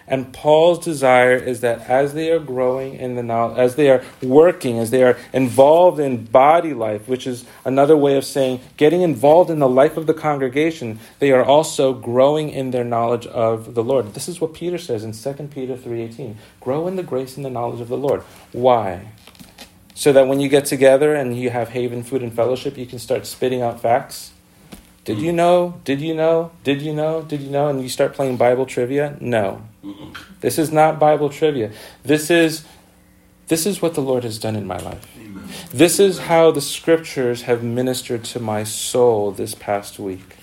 And 0.09 0.33
Paul's 0.33 0.83
desire 0.83 1.37
is 1.37 1.61
that 1.61 1.91
as 1.91 2.15
they 2.15 2.31
are 2.31 2.39
growing 2.39 2.95
in 2.95 3.17
the 3.17 3.23
knowledge, 3.23 3.59
as 3.59 3.75
they 3.75 3.91
are 3.91 4.03
working, 4.23 4.79
as 4.79 4.91
they 4.91 5.03
are 5.03 5.19
involved 5.35 6.01
in 6.01 6.25
body 6.25 6.73
life, 6.73 7.07
which 7.07 7.27
is 7.27 7.45
another 7.67 7.99
way 7.99 8.17
of 8.17 8.25
saying 8.25 8.61
getting 8.79 9.03
involved 9.03 9.51
in 9.51 9.59
the 9.59 9.69
life 9.69 9.99
of 9.99 10.07
the 10.07 10.15
congregation, 10.15 11.01
they 11.19 11.33
are 11.33 11.45
also 11.45 11.93
growing 11.93 12.49
in 12.49 12.71
their 12.71 12.83
knowledge 12.83 13.27
of 13.27 13.75
the 13.75 13.85
Lord. 13.85 14.15
This 14.15 14.27
is 14.27 14.41
what 14.41 14.55
Peter 14.55 14.79
says 14.79 15.05
in 15.05 15.13
2 15.13 15.51
Peter 15.51 15.77
3:18. 15.77 16.39
Grow 16.63 16.87
in 16.89 16.97
the 16.97 17.03
grace 17.03 17.37
and 17.37 17.45
the 17.45 17.51
knowledge 17.51 17.83
of 17.83 17.89
the 17.89 17.99
Lord. 17.99 18.23
Why? 18.53 19.09
So 19.95 20.13
that 20.13 20.27
when 20.27 20.41
you 20.41 20.49
get 20.49 20.65
together 20.65 21.15
and 21.15 21.37
you 21.37 21.51
have 21.51 21.71
haven 21.71 22.03
food 22.03 22.23
and 22.23 22.33
fellowship, 22.35 22.77
you 22.77 22.87
can 22.87 22.99
start 22.99 23.27
spitting 23.27 23.63
out 23.63 23.81
facts. 23.81 24.33
Did 25.05 25.19
you 25.19 25.29
mm-hmm. 25.29 25.37
know? 25.37 25.81
Did 25.85 26.01
you 26.01 26.15
know? 26.15 26.53
Did 26.65 26.81
you 26.81 26.95
know? 26.95 27.23
Did 27.23 27.41
you 27.41 27.51
know? 27.51 27.69
And 27.69 27.83
you 27.83 27.89
start 27.89 28.15
playing 28.15 28.37
Bible 28.37 28.67
trivia? 28.67 29.17
No. 29.21 29.63
This 30.41 30.59
is 30.59 30.71
not 30.71 30.99
Bible 30.99 31.29
trivia. 31.29 31.73
This 32.05 32.31
is 32.31 32.65
this 33.49 33.67
is 33.67 33.83
what 33.83 33.95
the 33.95 34.01
Lord 34.01 34.25
has 34.25 34.39
done 34.39 34.57
in 34.57 34.67
my 34.67 34.79
life. 34.79 35.07
This 35.73 35.99
is 35.99 36.21
how 36.21 36.53
the 36.53 36.61
scriptures 36.61 37.43
have 37.43 37.63
ministered 37.63 38.25
to 38.25 38.41
my 38.41 38.65
soul 38.65 39.33
this 39.33 39.55
past 39.55 39.99
week. 39.99 40.37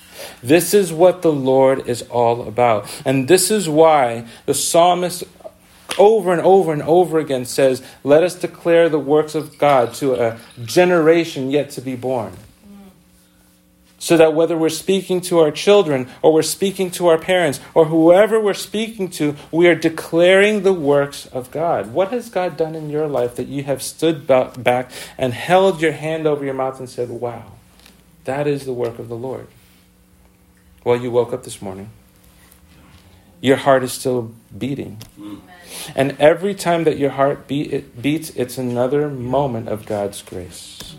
This 0.44 0.74
is 0.74 0.92
what 0.92 1.22
the 1.22 1.32
Lord 1.32 1.88
is 1.88 2.02
all 2.04 2.48
about. 2.48 2.90
And 3.06 3.28
this 3.28 3.50
is 3.50 3.70
why 3.70 4.26
the 4.46 4.54
psalmist 4.54 5.24
over 5.98 6.32
and 6.32 6.42
over 6.42 6.72
and 6.74 6.82
over 6.84 7.20
again 7.20 7.46
says, 7.46 7.82
Let 8.04 8.24
us 8.24 8.36
declare 8.36 8.90
the 8.90 9.00
works 9.00 9.36
of 9.36 9.58
God 9.58 9.94
to 9.96 10.16
a 10.16 10.40
generation 10.64 11.50
yet 11.50 11.70
to 11.72 11.82
be 11.82 11.96
born. 11.96 12.34
So 14.02 14.16
that 14.16 14.34
whether 14.34 14.58
we're 14.58 14.70
speaking 14.70 15.20
to 15.22 15.40
our 15.40 15.52
children 15.52 16.08
or 16.22 16.34
we're 16.34 16.42
speaking 16.42 16.90
to 16.92 17.08
our 17.08 17.18
parents 17.18 17.60
or 17.74 17.86
whoever 17.86 18.40
we're 18.40 18.54
speaking 18.54 19.10
to, 19.12 19.36
we 19.52 19.68
are 19.68 19.76
declaring 19.76 20.64
the 20.64 20.72
works 20.72 21.26
of 21.26 21.52
God. 21.52 21.94
What 21.94 22.12
has 22.12 22.30
God 22.30 22.56
done 22.56 22.76
in 22.76 22.90
your 22.90 23.08
life 23.08 23.36
that 23.36 23.50
you 23.50 23.64
have 23.64 23.84
stood 23.84 24.26
back 24.26 24.90
and 25.18 25.34
held 25.34 25.82
your 25.82 25.92
hand 25.92 26.26
over 26.26 26.46
your 26.46 26.54
mouth 26.54 26.80
and 26.80 26.90
said, 26.90 27.10
Wow, 27.10 27.52
that 28.24 28.48
is 28.48 28.66
the 28.66 28.74
work 28.74 29.00
of 29.00 29.10
the 29.10 29.18
Lord? 29.18 29.48
Well, 30.86 30.96
you 30.96 31.12
woke 31.12 31.34
up 31.34 31.44
this 31.44 31.62
morning. 31.62 31.90
Your 33.42 33.58
heart 33.58 33.84
is 33.84 33.92
still 33.92 34.34
beating. 34.58 35.02
Mm. 35.20 35.42
And 35.96 36.16
every 36.20 36.54
time 36.54 36.84
that 36.84 36.98
your 36.98 37.12
heart 37.12 37.48
beat, 37.48 37.72
it 37.74 38.02
beats, 38.02 38.30
it's 38.32 38.58
another 38.58 39.10
moment 39.10 39.70
of 39.70 39.86
God's 39.86 40.22
grace. 40.22 40.96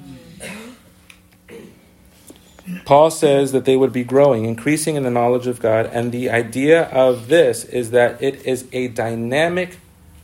Paul 2.84 3.10
says 3.10 3.52
that 3.52 3.64
they 3.64 3.76
would 3.76 3.92
be 3.92 4.04
growing, 4.04 4.44
increasing 4.44 4.96
in 4.96 5.02
the 5.02 5.10
knowledge 5.10 5.46
of 5.46 5.60
God, 5.60 5.86
and 5.86 6.12
the 6.12 6.30
idea 6.30 6.84
of 6.84 7.28
this 7.28 7.64
is 7.64 7.90
that 7.90 8.22
it 8.22 8.46
is 8.46 8.66
a 8.72 8.88
dynamic 8.88 9.78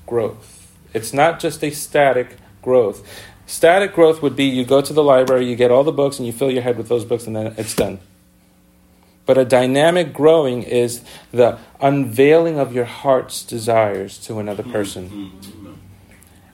growth. 0.06 0.72
It's 0.94 1.12
not 1.12 1.40
just 1.40 1.64
a 1.64 1.70
static 1.70 2.36
growth. 2.62 3.06
Static 3.46 3.94
growth 3.94 4.22
would 4.22 4.36
be 4.36 4.44
you 4.44 4.64
go 4.64 4.80
to 4.80 4.92
the 4.92 5.02
library, 5.02 5.48
you 5.48 5.56
get 5.56 5.70
all 5.70 5.84
the 5.84 5.92
books, 5.92 6.18
and 6.18 6.26
you 6.26 6.32
fill 6.32 6.50
your 6.50 6.62
head 6.62 6.76
with 6.76 6.88
those 6.88 7.04
books, 7.04 7.26
and 7.26 7.34
then 7.34 7.54
it's 7.56 7.74
done. 7.74 7.98
But 9.26 9.36
a 9.36 9.44
dynamic 9.44 10.12
growing 10.12 10.62
is 10.62 11.02
the 11.32 11.58
unveiling 11.80 12.58
of 12.58 12.72
your 12.72 12.84
heart's 12.84 13.42
desires 13.42 14.18
to 14.18 14.38
another 14.38 14.62
hmm. 14.62 14.72
person. 14.72 15.08
Hmm. 15.08 15.26
Hmm. 15.26 15.72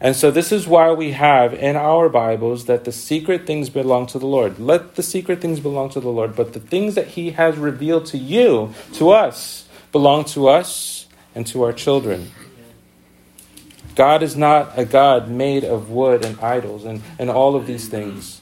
And 0.00 0.16
so, 0.16 0.32
this 0.32 0.50
is 0.50 0.66
why 0.66 0.90
we 0.90 1.12
have 1.12 1.54
in 1.54 1.76
our 1.76 2.08
Bibles 2.08 2.64
that 2.64 2.84
the 2.84 2.90
secret 2.90 3.46
things 3.46 3.70
belong 3.70 4.06
to 4.08 4.18
the 4.18 4.26
Lord. 4.26 4.58
Let 4.58 4.96
the 4.96 5.02
secret 5.02 5.40
things 5.40 5.60
belong 5.60 5.90
to 5.90 6.00
the 6.00 6.08
Lord, 6.08 6.34
but 6.34 6.54
the 6.54 6.60
things 6.60 6.96
that 6.96 7.06
He 7.08 7.30
has 7.30 7.56
revealed 7.56 8.06
to 8.06 8.18
you, 8.18 8.74
to 8.94 9.10
us, 9.10 9.68
belong 9.92 10.24
to 10.24 10.48
us 10.48 11.06
and 11.36 11.46
to 11.46 11.62
our 11.62 11.72
children. 11.72 12.32
God 13.94 14.24
is 14.24 14.36
not 14.36 14.76
a 14.76 14.84
God 14.84 15.28
made 15.28 15.62
of 15.62 15.90
wood 15.90 16.24
and 16.24 16.40
idols 16.40 16.84
and, 16.84 17.00
and 17.16 17.30
all 17.30 17.54
of 17.54 17.68
these 17.68 17.86
things, 17.86 18.40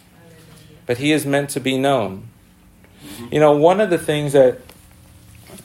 but 0.86 0.96
He 0.96 1.12
is 1.12 1.26
meant 1.26 1.50
to 1.50 1.60
be 1.60 1.76
known. 1.76 2.29
You 3.30 3.40
know, 3.40 3.56
one 3.56 3.80
of 3.80 3.90
the 3.90 3.98
things 3.98 4.32
that 4.32 4.58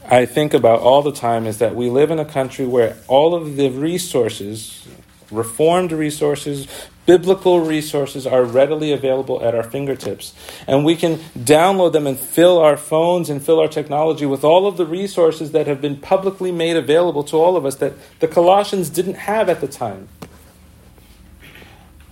I 0.09 0.25
think 0.25 0.53
about 0.53 0.79
all 0.79 1.01
the 1.01 1.11
time 1.11 1.47
is 1.47 1.57
that 1.59 1.75
we 1.75 1.89
live 1.89 2.11
in 2.11 2.19
a 2.19 2.25
country 2.25 2.65
where 2.65 2.97
all 3.07 3.33
of 3.33 3.55
the 3.55 3.69
resources, 3.69 4.87
Reformed 5.31 5.91
resources, 5.91 6.67
biblical 7.07 7.59
resources 7.59 8.27
are 8.27 8.43
readily 8.43 8.91
available 8.91 9.43
at 9.43 9.55
our 9.55 9.63
fingertips. 9.63 10.35
And 10.67 10.85
we 10.85 10.95
can 10.95 11.17
download 11.37 11.93
them 11.93 12.05
and 12.05 12.17
fill 12.17 12.59
our 12.59 12.77
phones 12.77 13.29
and 13.29 13.43
fill 13.43 13.59
our 13.59 13.67
technology 13.67 14.27
with 14.27 14.43
all 14.43 14.67
of 14.67 14.77
the 14.77 14.85
resources 14.85 15.51
that 15.51 15.65
have 15.65 15.81
been 15.81 15.97
publicly 15.97 16.51
made 16.51 16.77
available 16.77 17.23
to 17.25 17.37
all 17.37 17.57
of 17.57 17.65
us 17.65 17.75
that 17.75 17.93
the 18.19 18.27
Colossians 18.27 18.89
didn't 18.89 19.15
have 19.15 19.49
at 19.49 19.61
the 19.61 19.67
time. 19.67 20.07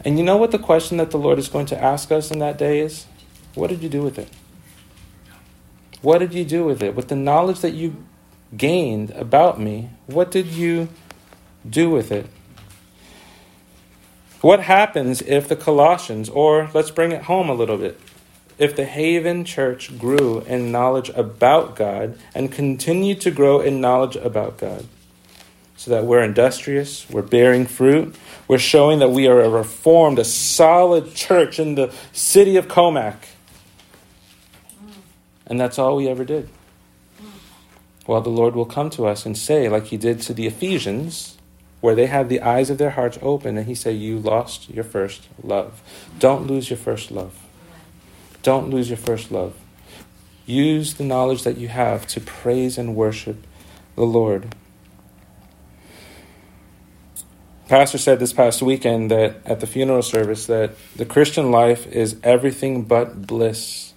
And 0.04 0.18
you 0.18 0.24
know 0.24 0.38
what 0.38 0.52
the 0.52 0.60
question 0.60 0.98
that 0.98 1.12
the 1.12 1.20
Lord 1.20 1.38
is 1.38 1.50
going 1.50 1.68
to 1.68 1.82
ask 1.82 2.12
us 2.12 2.32
in 2.32 2.40
that 2.40 2.58
day 2.58 2.80
is? 2.80 3.06
What 3.54 3.70
did 3.70 3.84
you 3.84 3.90
do 3.90 4.02
with 4.02 4.18
it? 4.18 4.30
What 6.04 6.20
did 6.20 6.34
you 6.34 6.44
do 6.44 6.66
with 6.66 6.84
it? 6.84 6.96
With 6.96 7.08
the 7.08 7.16
knowledge 7.16 7.62
that 7.62 7.74
you 7.74 8.04
gained 8.56 9.12
about 9.12 9.60
me, 9.60 9.90
what 10.06 10.32
did 10.32 10.48
you 10.48 10.90
do 11.68 11.90
with 11.90 12.12
it? 12.12 12.28
What 14.42 14.60
happens 14.60 15.22
if 15.22 15.48
the 15.48 15.56
Colossians, 15.56 16.28
or 16.28 16.70
let's 16.74 16.92
bring 16.92 17.14
it 17.14 17.24
home 17.24 17.50
a 17.50 17.54
little 17.54 17.78
bit, 17.78 17.98
if 18.58 18.76
the 18.76 18.84
Haven 18.84 19.46
Church 19.46 19.98
grew 19.98 20.42
in 20.42 20.74
knowledge 20.74 21.08
about 21.16 21.78
God 21.78 22.20
and 22.36 22.52
continued 22.52 23.22
to 23.22 23.32
grow 23.32 23.62
in 23.62 23.80
knowledge 23.80 24.18
about 24.18 24.58
God? 24.58 24.86
So 25.78 25.92
that 25.92 26.04
we're 26.04 26.22
industrious, 26.22 27.10
we're 27.10 27.22
bearing 27.22 27.66
fruit, 27.66 28.14
we're 28.50 28.58
showing 28.58 29.00
that 29.00 29.12
we 29.12 29.28
are 29.28 29.40
a 29.40 29.50
reformed, 29.50 30.20
a 30.20 30.26
solid 30.26 31.16
church 31.16 31.60
in 31.60 31.76
the 31.76 31.94
city 32.12 32.58
of 32.58 32.68
Commack. 32.68 33.16
And 35.48 35.60
that's 35.60 35.78
all 35.78 35.96
we 35.98 36.08
ever 36.08 36.24
did. 36.24 36.50
Well, 38.08 38.22
the 38.22 38.30
Lord 38.30 38.56
will 38.56 38.66
come 38.66 38.90
to 38.92 39.08
us 39.08 39.26
and 39.26 39.38
say, 39.38 39.70
like 39.70 39.86
He 39.86 39.98
did 39.98 40.22
to 40.22 40.34
the 40.34 40.48
Ephesians, 40.48 41.38
where 41.82 41.96
they 41.96 42.08
had 42.08 42.30
the 42.30 42.42
eyes 42.42 42.70
of 42.70 42.78
their 42.78 42.92
hearts 42.92 43.18
open, 43.22 43.58
and 43.58 43.68
He 43.68 43.76
said, 43.76 43.96
You 43.96 44.20
lost 44.20 44.70
your 44.70 44.84
first 44.84 45.28
love. 45.42 45.82
Don't 46.20 46.48
lose 46.48 46.70
your 46.70 46.78
first 46.78 47.12
love. 47.12 47.34
Don't 48.42 48.70
lose 48.70 48.90
your 48.90 48.98
first 48.98 49.32
love. 49.32 49.56
Use 50.46 50.96
the 50.96 51.06
knowledge 51.06 51.44
that 51.44 51.58
you 51.58 51.70
have 51.70 52.06
to 52.08 52.20
praise 52.20 52.78
and 52.78 52.96
worship 52.96 53.48
the 53.96 54.04
Lord. 54.04 54.54
Pastor 57.70 57.98
said 57.98 58.20
this 58.20 58.34
past 58.34 58.62
weekend 58.62 59.10
that 59.10 59.38
at 59.46 59.62
the 59.62 59.68
funeral 59.68 60.02
service 60.02 60.48
that 60.48 60.76
the 60.98 61.06
Christian 61.06 61.50
life 61.50 61.88
is 61.88 62.18
everything 62.22 62.84
but 62.84 63.26
bliss. 63.26 63.93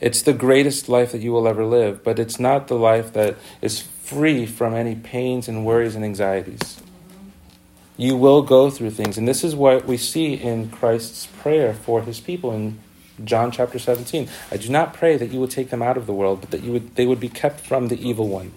It's 0.00 0.22
the 0.22 0.32
greatest 0.32 0.88
life 0.88 1.12
that 1.12 1.20
you 1.20 1.32
will 1.32 1.48
ever 1.48 1.64
live, 1.64 2.04
but 2.04 2.18
it's 2.18 2.38
not 2.38 2.68
the 2.68 2.76
life 2.76 3.12
that 3.14 3.36
is 3.60 3.80
free 3.80 4.46
from 4.46 4.74
any 4.74 4.94
pains 4.94 5.48
and 5.48 5.66
worries 5.66 5.94
and 5.94 6.04
anxieties. 6.04 6.80
You 7.96 8.16
will 8.16 8.42
go 8.42 8.70
through 8.70 8.92
things. 8.92 9.18
And 9.18 9.26
this 9.26 9.42
is 9.42 9.56
what 9.56 9.86
we 9.86 9.96
see 9.96 10.34
in 10.34 10.70
Christ's 10.70 11.26
prayer 11.26 11.74
for 11.74 12.02
his 12.02 12.20
people 12.20 12.52
in 12.52 12.78
John 13.24 13.50
chapter 13.50 13.78
17. 13.78 14.28
I 14.52 14.56
do 14.56 14.68
not 14.68 14.94
pray 14.94 15.16
that 15.16 15.32
you 15.32 15.40
would 15.40 15.50
take 15.50 15.70
them 15.70 15.82
out 15.82 15.96
of 15.96 16.06
the 16.06 16.12
world, 16.12 16.40
but 16.40 16.52
that 16.52 16.62
you 16.62 16.72
would, 16.72 16.94
they 16.94 17.06
would 17.06 17.18
be 17.18 17.28
kept 17.28 17.60
from 17.60 17.88
the 17.88 18.00
evil 18.08 18.28
one. 18.28 18.52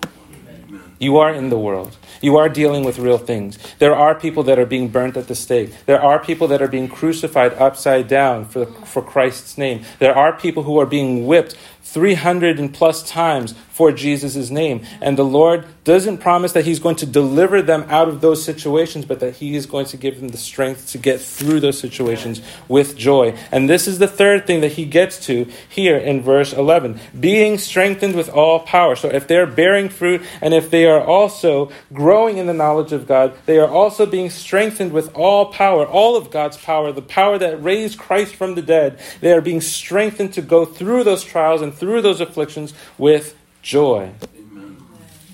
You 1.01 1.17
are 1.17 1.33
in 1.33 1.49
the 1.49 1.57
world. 1.57 1.97
You 2.21 2.37
are 2.37 2.47
dealing 2.47 2.83
with 2.85 2.99
real 2.99 3.17
things. 3.17 3.57
There 3.79 3.95
are 3.95 4.13
people 4.13 4.43
that 4.43 4.59
are 4.59 4.67
being 4.67 4.87
burnt 4.87 5.17
at 5.17 5.27
the 5.27 5.33
stake. 5.33 5.73
There 5.87 5.99
are 5.99 6.23
people 6.23 6.47
that 6.49 6.61
are 6.61 6.67
being 6.67 6.87
crucified 6.87 7.53
upside 7.55 8.07
down 8.07 8.45
for, 8.45 8.67
for 8.67 9.01
Christ's 9.01 9.57
name. 9.57 9.83
There 9.97 10.15
are 10.15 10.31
people 10.37 10.61
who 10.61 10.79
are 10.79 10.85
being 10.85 11.25
whipped 11.25 11.57
300 11.83 12.59
and 12.59 12.73
plus 12.73 13.03
times 13.03 13.53
for 13.69 13.91
Jesus' 13.91 14.49
name. 14.51 14.85
And 15.01 15.17
the 15.17 15.25
Lord 15.25 15.65
doesn't 15.83 16.19
promise 16.19 16.51
that 16.53 16.65
He's 16.65 16.79
going 16.79 16.97
to 16.97 17.05
deliver 17.05 17.63
them 17.63 17.83
out 17.87 18.07
of 18.07 18.21
those 18.21 18.43
situations, 18.43 19.05
but 19.05 19.19
that 19.21 19.37
He 19.37 19.55
is 19.55 19.65
going 19.65 19.87
to 19.87 19.97
give 19.97 20.19
them 20.19 20.29
the 20.29 20.37
strength 20.37 20.89
to 20.91 20.99
get 20.99 21.19
through 21.19 21.61
those 21.61 21.79
situations 21.79 22.41
with 22.67 22.95
joy. 22.95 23.35
And 23.51 23.67
this 23.67 23.87
is 23.87 23.97
the 23.97 24.07
third 24.07 24.45
thing 24.45 24.61
that 24.61 24.73
He 24.73 24.85
gets 24.85 25.25
to 25.25 25.49
here 25.67 25.97
in 25.97 26.21
verse 26.21 26.53
11 26.53 26.99
being 27.19 27.57
strengthened 27.57 28.15
with 28.15 28.29
all 28.29 28.59
power. 28.59 28.95
So 28.95 29.09
if 29.09 29.27
they're 29.27 29.47
bearing 29.47 29.89
fruit 29.89 30.21
and 30.41 30.53
if 30.53 30.69
they 30.69 30.85
are 30.85 31.01
also 31.01 31.71
growing 31.91 32.37
in 32.37 32.45
the 32.45 32.53
knowledge 32.53 32.91
of 32.91 33.07
God, 33.07 33.33
they 33.47 33.57
are 33.57 33.67
also 33.67 34.05
being 34.05 34.29
strengthened 34.29 34.91
with 34.91 35.11
all 35.15 35.47
power, 35.47 35.87
all 35.87 36.15
of 36.15 36.29
God's 36.29 36.57
power, 36.57 36.91
the 36.91 37.01
power 37.01 37.39
that 37.39 37.63
raised 37.63 37.97
Christ 37.97 38.35
from 38.35 38.53
the 38.53 38.61
dead. 38.61 38.99
They 39.21 39.31
are 39.31 39.41
being 39.41 39.61
strengthened 39.61 40.33
to 40.33 40.41
go 40.43 40.65
through 40.65 41.03
those 41.03 41.23
trials 41.23 41.61
and 41.61 41.70
through 41.71 42.01
those 42.01 42.21
afflictions 42.21 42.73
with 42.97 43.35
joy. 43.61 44.11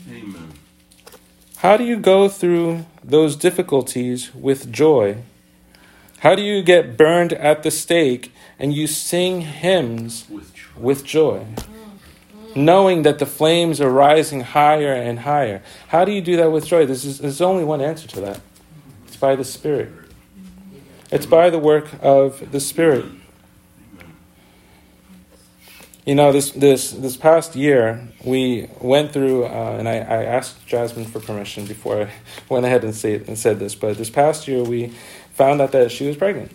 Amen. 0.09 0.53
How 1.57 1.75
do 1.77 1.83
you 1.83 1.97
go 1.97 2.29
through 2.29 2.85
those 3.03 3.35
difficulties 3.35 4.33
with 4.35 4.71
joy? 4.71 5.17
How 6.19 6.35
do 6.35 6.41
you 6.41 6.61
get 6.63 6.97
burned 6.97 7.33
at 7.33 7.63
the 7.63 7.71
stake 7.71 8.31
and 8.59 8.73
you 8.73 8.87
sing 8.87 9.41
hymns 9.41 10.27
with 10.29 10.53
joy? 10.53 10.69
With 10.77 11.03
joy? 11.03 11.45
Knowing 12.55 13.03
that 13.03 13.19
the 13.19 13.25
flames 13.25 13.79
are 13.79 13.89
rising 13.89 14.41
higher 14.41 14.93
and 14.93 15.19
higher. 15.19 15.61
How 15.89 16.05
do 16.05 16.11
you 16.11 16.21
do 16.21 16.37
that 16.37 16.51
with 16.51 16.65
joy? 16.65 16.85
This 16.85 17.05
is, 17.05 17.19
there's 17.19 17.41
only 17.41 17.63
one 17.63 17.81
answer 17.81 18.07
to 18.07 18.21
that 18.21 18.41
it's 19.07 19.15
by 19.15 19.35
the 19.35 19.43
Spirit. 19.43 19.91
It's 21.11 21.25
by 21.25 21.49
the 21.49 21.59
work 21.59 21.87
of 22.01 22.51
the 22.51 22.59
Spirit. 22.59 23.05
You 26.07 26.15
know, 26.15 26.31
this 26.31 26.51
this 26.51 26.91
this 26.91 27.17
past 27.17 27.53
year, 27.53 28.07
we 28.23 28.69
went 28.79 29.11
through, 29.11 29.43
uh, 29.43 29.75
and 29.77 29.89
I, 29.89 29.95
I, 29.97 30.23
asked 30.23 30.65
Jasmine 30.65 31.03
for 31.03 31.19
permission 31.19 31.65
before 31.65 32.03
I 32.03 32.09
went 32.49 32.65
ahead 32.65 32.85
and, 32.85 32.95
say, 32.95 33.15
and 33.15 33.37
said 33.37 33.59
this. 33.59 33.75
But 33.75 33.97
this 33.97 34.09
past 34.09 34.47
year, 34.47 34.63
we 34.63 34.93
found 35.33 35.59
out 35.59 35.73
that 35.73 35.91
she 35.91 36.07
was 36.07 36.15
pregnant, 36.15 36.53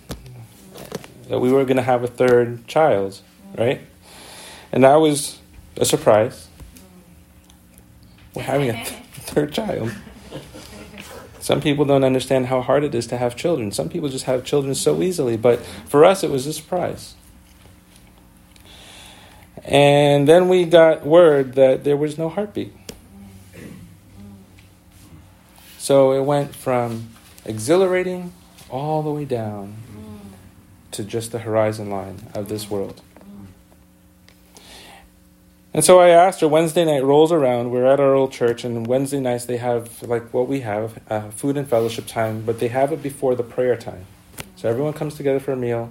that 1.29 1.39
we 1.39 1.53
were 1.53 1.67
going 1.67 1.77
to 1.77 1.83
have 1.83 2.03
a 2.03 2.07
third 2.07 2.67
child, 2.67 3.21
right? 3.59 3.83
And 4.73 4.85
that 4.85 4.97
was 4.97 5.39
a 5.77 5.85
surprise. 5.85 6.49
We're 8.33 8.45
having 8.45 8.71
a 8.71 8.73
th- 8.73 8.87
third 9.13 9.53
child. 9.53 9.93
Some 11.41 11.61
people 11.61 11.85
don't 11.85 12.05
understand 12.05 12.47
how 12.47 12.63
hard 12.63 12.85
it 12.85 12.95
is 12.95 13.07
to 13.09 13.19
have 13.19 13.37
children. 13.37 13.71
Some 13.71 13.91
people 13.91 14.09
just 14.09 14.25
have 14.25 14.47
children 14.47 14.75
so 14.75 15.03
easily, 15.03 15.37
but 15.37 15.61
for 15.61 16.07
us, 16.07 16.25
it 16.25 16.31
was 16.31 16.47
a 16.47 16.55
surprise. 16.55 17.17
And 19.65 20.29
then 20.29 20.49
we 20.49 20.65
got 20.65 21.07
word 21.07 21.55
that 21.55 21.85
there 21.85 21.97
was 21.97 22.19
no 22.19 22.29
heartbeat. 22.29 22.73
So 25.79 26.13
it 26.13 26.23
went 26.25 26.55
from 26.55 27.09
exhilarating 27.45 28.33
all 28.71 29.03
the 29.03 29.11
way 29.11 29.25
down 29.25 29.77
to 30.93 31.05
just 31.05 31.33
the 31.33 31.41
horizon 31.41 31.91
line 31.91 32.29
of 32.35 32.49
this 32.49 32.71
world. 32.71 33.01
And 35.75 35.83
so 35.83 36.01
I 36.01 36.09
asked 36.09 36.41
her, 36.41 36.49
Wednesday 36.49 36.85
night 36.85 37.03
rolls 37.03 37.33
around, 37.33 37.71
we're 37.71 37.87
at 37.87 37.99
our 37.99 38.15
old 38.15 38.31
church, 38.31 38.63
and 38.63 38.87
Wednesday 38.87 39.21
nights 39.21 39.47
they 39.47 39.57
have, 39.57 40.03
like 40.03 40.35
what 40.35 40.47
we 40.47 40.61
have, 40.61 41.01
uh, 41.09 41.31
food 41.31 41.57
and 41.57 41.67
fellowship 41.67 42.07
time, 42.07 42.43
but 42.45 42.61
they 42.61 42.69
have 42.69 42.93
it 42.93 43.03
before 43.03 43.35
the 43.35 43.43
prayer 43.43 43.77
time. 43.77 44.05
So 44.57 44.69
everyone 44.69 44.93
comes 44.93 45.15
together 45.15 45.41
for 45.41 45.53
a 45.53 45.57
meal 45.57 45.91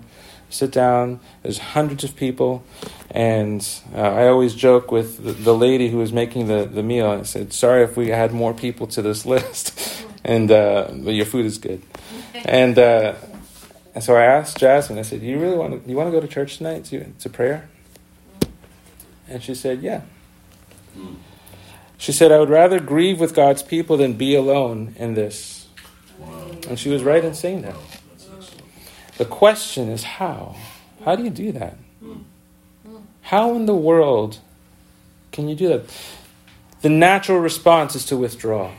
sit 0.52 0.72
down. 0.72 1.20
There's 1.42 1.58
hundreds 1.58 2.04
of 2.04 2.16
people, 2.16 2.64
and 3.10 3.68
uh, 3.96 4.02
I 4.02 4.28
always 4.28 4.54
joke 4.54 4.92
with 4.92 5.24
the, 5.24 5.32
the, 5.32 5.56
lady 5.56 5.90
who 5.90 5.98
was 5.98 6.14
making 6.14 6.48
the, 6.48 6.66
the 6.66 6.84
meal. 6.84 7.08
I 7.08 7.24
said, 7.24 7.54
"Sorry 7.54 7.84
if 7.84 7.98
we 7.98 8.10
had 8.10 8.34
more 8.34 8.54
people 8.54 8.88
to 8.88 9.02
this 9.02 9.26
list, 9.34 10.06
and 10.24 10.52
uh, 10.52 10.90
but 10.92 11.14
your 11.14 11.26
food 11.26 11.46
is 11.46 11.58
good." 11.58 11.82
And, 12.46 12.78
uh, 12.78 13.16
and 13.94 14.04
so 14.04 14.16
I 14.16 14.24
asked 14.24 14.58
Jasmine. 14.58 15.00
I 15.00 15.04
said, 15.04 15.22
"Do 15.22 15.26
"You 15.26 15.40
really 15.40 15.58
want 15.58 15.84
to? 15.84 15.90
You 15.90 15.96
want 15.96 16.08
to 16.08 16.12
go 16.12 16.20
to 16.20 16.28
church 16.28 16.58
tonight 16.58 16.86
to 16.86 17.06
to 17.12 17.30
prayer?" 17.30 17.70
And 19.28 19.42
she 19.42 19.56
said, 19.56 19.82
"Yeah." 19.82 20.02
She 21.98 22.12
said, 22.12 22.32
"I 22.32 22.40
would 22.40 22.50
rather 22.50 22.80
grieve 22.80 23.20
with 23.20 23.34
God's 23.34 23.64
people 23.64 23.98
than 23.98 24.14
be 24.14 24.36
alone 24.36 24.96
in 24.98 25.14
this." 25.14 25.68
Wow. 26.20 26.52
And 26.68 26.78
she 26.78 26.90
was 26.90 27.04
right 27.04 27.24
in 27.24 27.34
saying 27.34 27.64
that. 27.64 27.76
The 29.18 29.26
question 29.26 29.90
is 29.90 30.04
how? 30.04 30.56
How 31.06 31.16
do 31.16 31.24
you 31.24 31.30
do 31.30 31.52
that? 31.52 31.78
How 33.24 33.56
in 33.56 33.66
the 33.66 33.76
world 33.76 34.40
can 35.32 35.48
you 35.48 35.56
do 35.56 35.68
that? 35.70 35.84
The 36.82 36.90
natural 36.90 37.40
response 37.40 37.96
is 37.96 38.06
to 38.08 38.18
withdraw. 38.18 38.72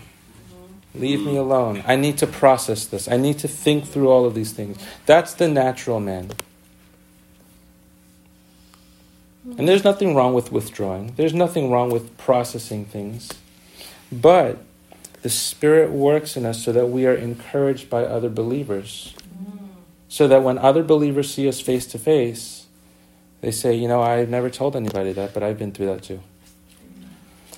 Leave 0.95 1.25
me 1.25 1.37
alone. 1.37 1.83
I 1.87 1.97
need 1.97 2.18
to 2.18 2.27
process 2.27 2.85
this. 2.85 3.09
I 3.09 3.16
need 3.16 3.38
to 3.38 3.49
think 3.49 3.87
through 3.87 4.11
all 4.11 4.27
of 4.27 4.35
these 4.35 4.53
things. 4.53 4.79
That's 5.07 5.33
the 5.33 5.49
natural 5.49 6.01
man. 6.01 6.33
And 9.57 9.68
there's 9.68 9.85
nothing 9.85 10.14
wrong 10.14 10.35
with 10.35 10.53
withdrawing, 10.53 11.14
there's 11.16 11.35
nothing 11.35 11.71
wrong 11.71 11.90
with 11.90 12.16
processing 12.16 12.85
things. 12.85 13.31
But 14.11 14.59
the 15.23 15.31
Spirit 15.31 15.90
works 15.90 16.37
in 16.37 16.45
us 16.45 16.62
so 16.62 16.73
that 16.73 16.87
we 16.87 17.07
are 17.07 17.14
encouraged 17.14 17.88
by 17.88 18.05
other 18.05 18.29
believers. 18.29 19.14
So 20.12 20.29
that 20.29 20.42
when 20.42 20.59
other 20.59 20.83
believers 20.83 21.33
see 21.33 21.48
us 21.48 21.59
face 21.59 21.87
to 21.87 21.98
face, 21.98 22.66
they 23.40 23.51
say, 23.51 23.75
You 23.75 23.88
know, 23.88 24.03
I've 24.03 24.29
never 24.29 24.51
told 24.51 24.77
anybody 24.77 25.11
that, 25.12 25.33
but 25.33 25.42
I've 25.42 25.59
been 25.59 25.72
through 25.72 25.87
that 25.87 26.03
too. 26.03 26.20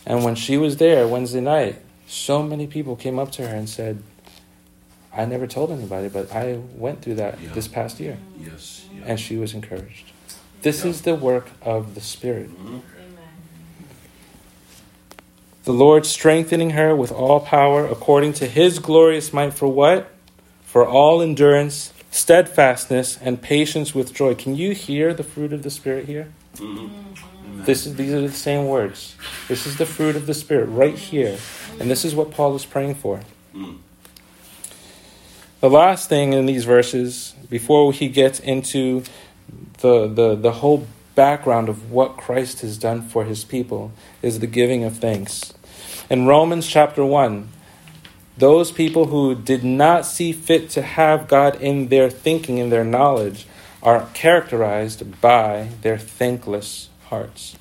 And 0.07 0.23
when 0.23 0.37
she 0.37 0.57
was 0.57 0.77
there 0.77 1.09
Wednesday 1.09 1.41
night, 1.41 1.81
so 2.07 2.45
many 2.45 2.69
people 2.69 2.95
came 2.95 3.19
up 3.19 3.33
to 3.33 3.49
her 3.49 3.53
and 3.53 3.69
said, 3.69 4.05
I 5.13 5.25
never 5.25 5.49
told 5.49 5.73
anybody, 5.73 6.09
but 6.09 6.33
I 6.33 6.61
went 6.77 7.03
through 7.03 7.17
that 7.17 7.41
yeah. 7.41 7.53
this 7.55 7.67
past 7.67 7.99
year. 7.99 8.19
Yes. 8.39 8.87
Yeah. 8.95 9.03
And 9.05 9.19
she 9.19 9.37
was 9.37 9.53
encouraged. 9.53 10.13
This 10.63 10.85
yeah. 10.85 10.91
is 10.91 11.03
the 11.03 11.17
work 11.17 11.51
of 11.61 11.97
the 11.97 12.01
Spirit. 12.01 12.51
Mm-hmm. 12.51 12.79
The 15.65 15.73
Lord 15.73 16.07
strengthening 16.07 16.71
her 16.71 16.95
with 16.95 17.11
all 17.11 17.41
power 17.41 17.85
according 17.85 18.35
to 18.35 18.47
his 18.47 18.79
glorious 18.79 19.33
might 19.33 19.55
for 19.55 19.67
what? 19.67 20.09
For 20.63 20.87
all 20.87 21.21
endurance, 21.21 21.93
steadfastness, 22.15 23.19
and 23.21 23.43
patience 23.43 23.93
with 23.93 24.15
joy. 24.15 24.37
Can 24.37 24.55
you 24.55 24.73
hear 24.73 25.13
the 25.13 25.25
fruit 25.25 25.53
of 25.53 25.65
the 25.65 25.71
Spirit 25.71 26.05
here? 26.05 26.29
Mm-hmm. 26.55 27.65
This 27.65 27.87
is, 27.87 27.97
these 27.97 28.13
are 28.13 28.21
the 28.21 28.31
same 28.31 28.69
words. 28.69 29.17
This 29.49 29.67
is 29.67 29.79
the 29.79 29.85
fruit 29.85 30.15
of 30.15 30.27
the 30.27 30.33
Spirit 30.33 30.67
right 30.67 30.97
here. 30.97 31.37
And 31.81 31.91
this 31.91 32.05
is 32.05 32.15
what 32.15 32.31
Paul 32.31 32.55
is 32.55 32.65
praying 32.65 32.95
for. 32.95 33.21
Mm. 33.53 33.79
The 35.59 35.69
last 35.69 36.09
thing 36.09 36.35
in 36.35 36.47
these 36.47 36.65
verses, 36.65 37.35
before 37.51 37.93
he 37.93 38.07
gets 38.07 38.39
into 38.39 39.03
the, 39.81 40.07
the, 40.07 40.37
the 40.37 40.53
whole 40.53 40.87
background 41.17 41.69
of 41.69 41.91
what 41.91 42.17
Christ 42.17 42.61
has 42.61 42.79
done 42.79 43.03
for 43.03 43.25
his 43.25 43.43
people, 43.43 43.91
is 44.23 44.39
the 44.39 44.47
giving 44.47 44.85
of 44.85 44.99
thanks. 44.99 45.53
In 46.09 46.27
Romans 46.27 46.69
chapter 46.69 47.05
1, 47.05 47.49
those 48.37 48.73
people 48.73 49.07
who 49.07 49.35
did 49.35 49.65
not 49.65 50.05
see 50.07 50.33
fit 50.33 50.71
to 50.71 50.83
have 50.83 51.29
God 51.29 51.61
in 51.61 51.89
their 51.89 52.11
thinking, 52.11 52.59
in 52.59 52.71
their 52.71 52.85
knowledge, 52.85 53.47
are 53.83 54.09
characterized 54.15 55.21
by 55.21 55.69
their 55.83 55.99
thankless 55.99 56.89
hearts. 57.07 57.57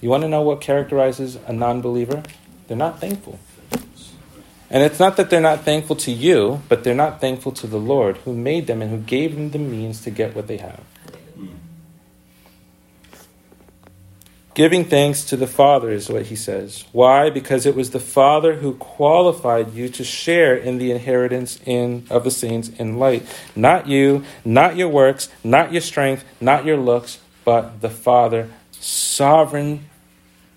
You 0.00 0.08
want 0.08 0.22
to 0.22 0.28
know 0.28 0.42
what 0.42 0.60
characterizes 0.60 1.36
a 1.46 1.52
non 1.52 1.80
believer? 1.80 2.22
They're 2.66 2.76
not 2.76 3.00
thankful. 3.00 3.38
And 4.70 4.82
it's 4.82 4.98
not 4.98 5.18
that 5.18 5.28
they're 5.28 5.40
not 5.40 5.64
thankful 5.64 5.96
to 5.96 6.10
you, 6.10 6.62
but 6.68 6.82
they're 6.82 6.94
not 6.94 7.20
thankful 7.20 7.52
to 7.52 7.66
the 7.66 7.78
Lord 7.78 8.16
who 8.18 8.32
made 8.32 8.66
them 8.66 8.80
and 8.80 8.90
who 8.90 8.98
gave 8.98 9.34
them 9.34 9.50
the 9.50 9.58
means 9.58 10.00
to 10.02 10.10
get 10.10 10.34
what 10.34 10.46
they 10.46 10.56
have. 10.56 10.80
Giving 14.54 14.84
thanks 14.84 15.24
to 15.24 15.36
the 15.36 15.46
Father 15.46 15.90
is 15.90 16.10
what 16.10 16.26
he 16.26 16.36
says. 16.36 16.84
Why? 16.92 17.30
Because 17.30 17.64
it 17.64 17.74
was 17.74 17.90
the 17.90 18.00
Father 18.00 18.56
who 18.56 18.74
qualified 18.74 19.72
you 19.72 19.88
to 19.88 20.04
share 20.04 20.54
in 20.54 20.76
the 20.76 20.90
inheritance 20.90 21.58
in, 21.64 22.06
of 22.10 22.24
the 22.24 22.30
saints 22.30 22.68
in 22.68 22.98
light. 22.98 23.26
Not 23.56 23.86
you, 23.86 24.24
not 24.44 24.76
your 24.76 24.90
works, 24.90 25.30
not 25.42 25.72
your 25.72 25.80
strength, 25.80 26.26
not 26.38 26.66
your 26.66 26.76
looks, 26.76 27.18
but 27.46 27.80
the 27.80 27.88
Father, 27.88 28.50
sovereign 28.72 29.86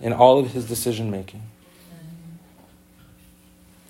in 0.01 0.11
all 0.11 0.39
of 0.39 0.51
his 0.51 0.67
decision 0.67 1.09
making. 1.09 1.43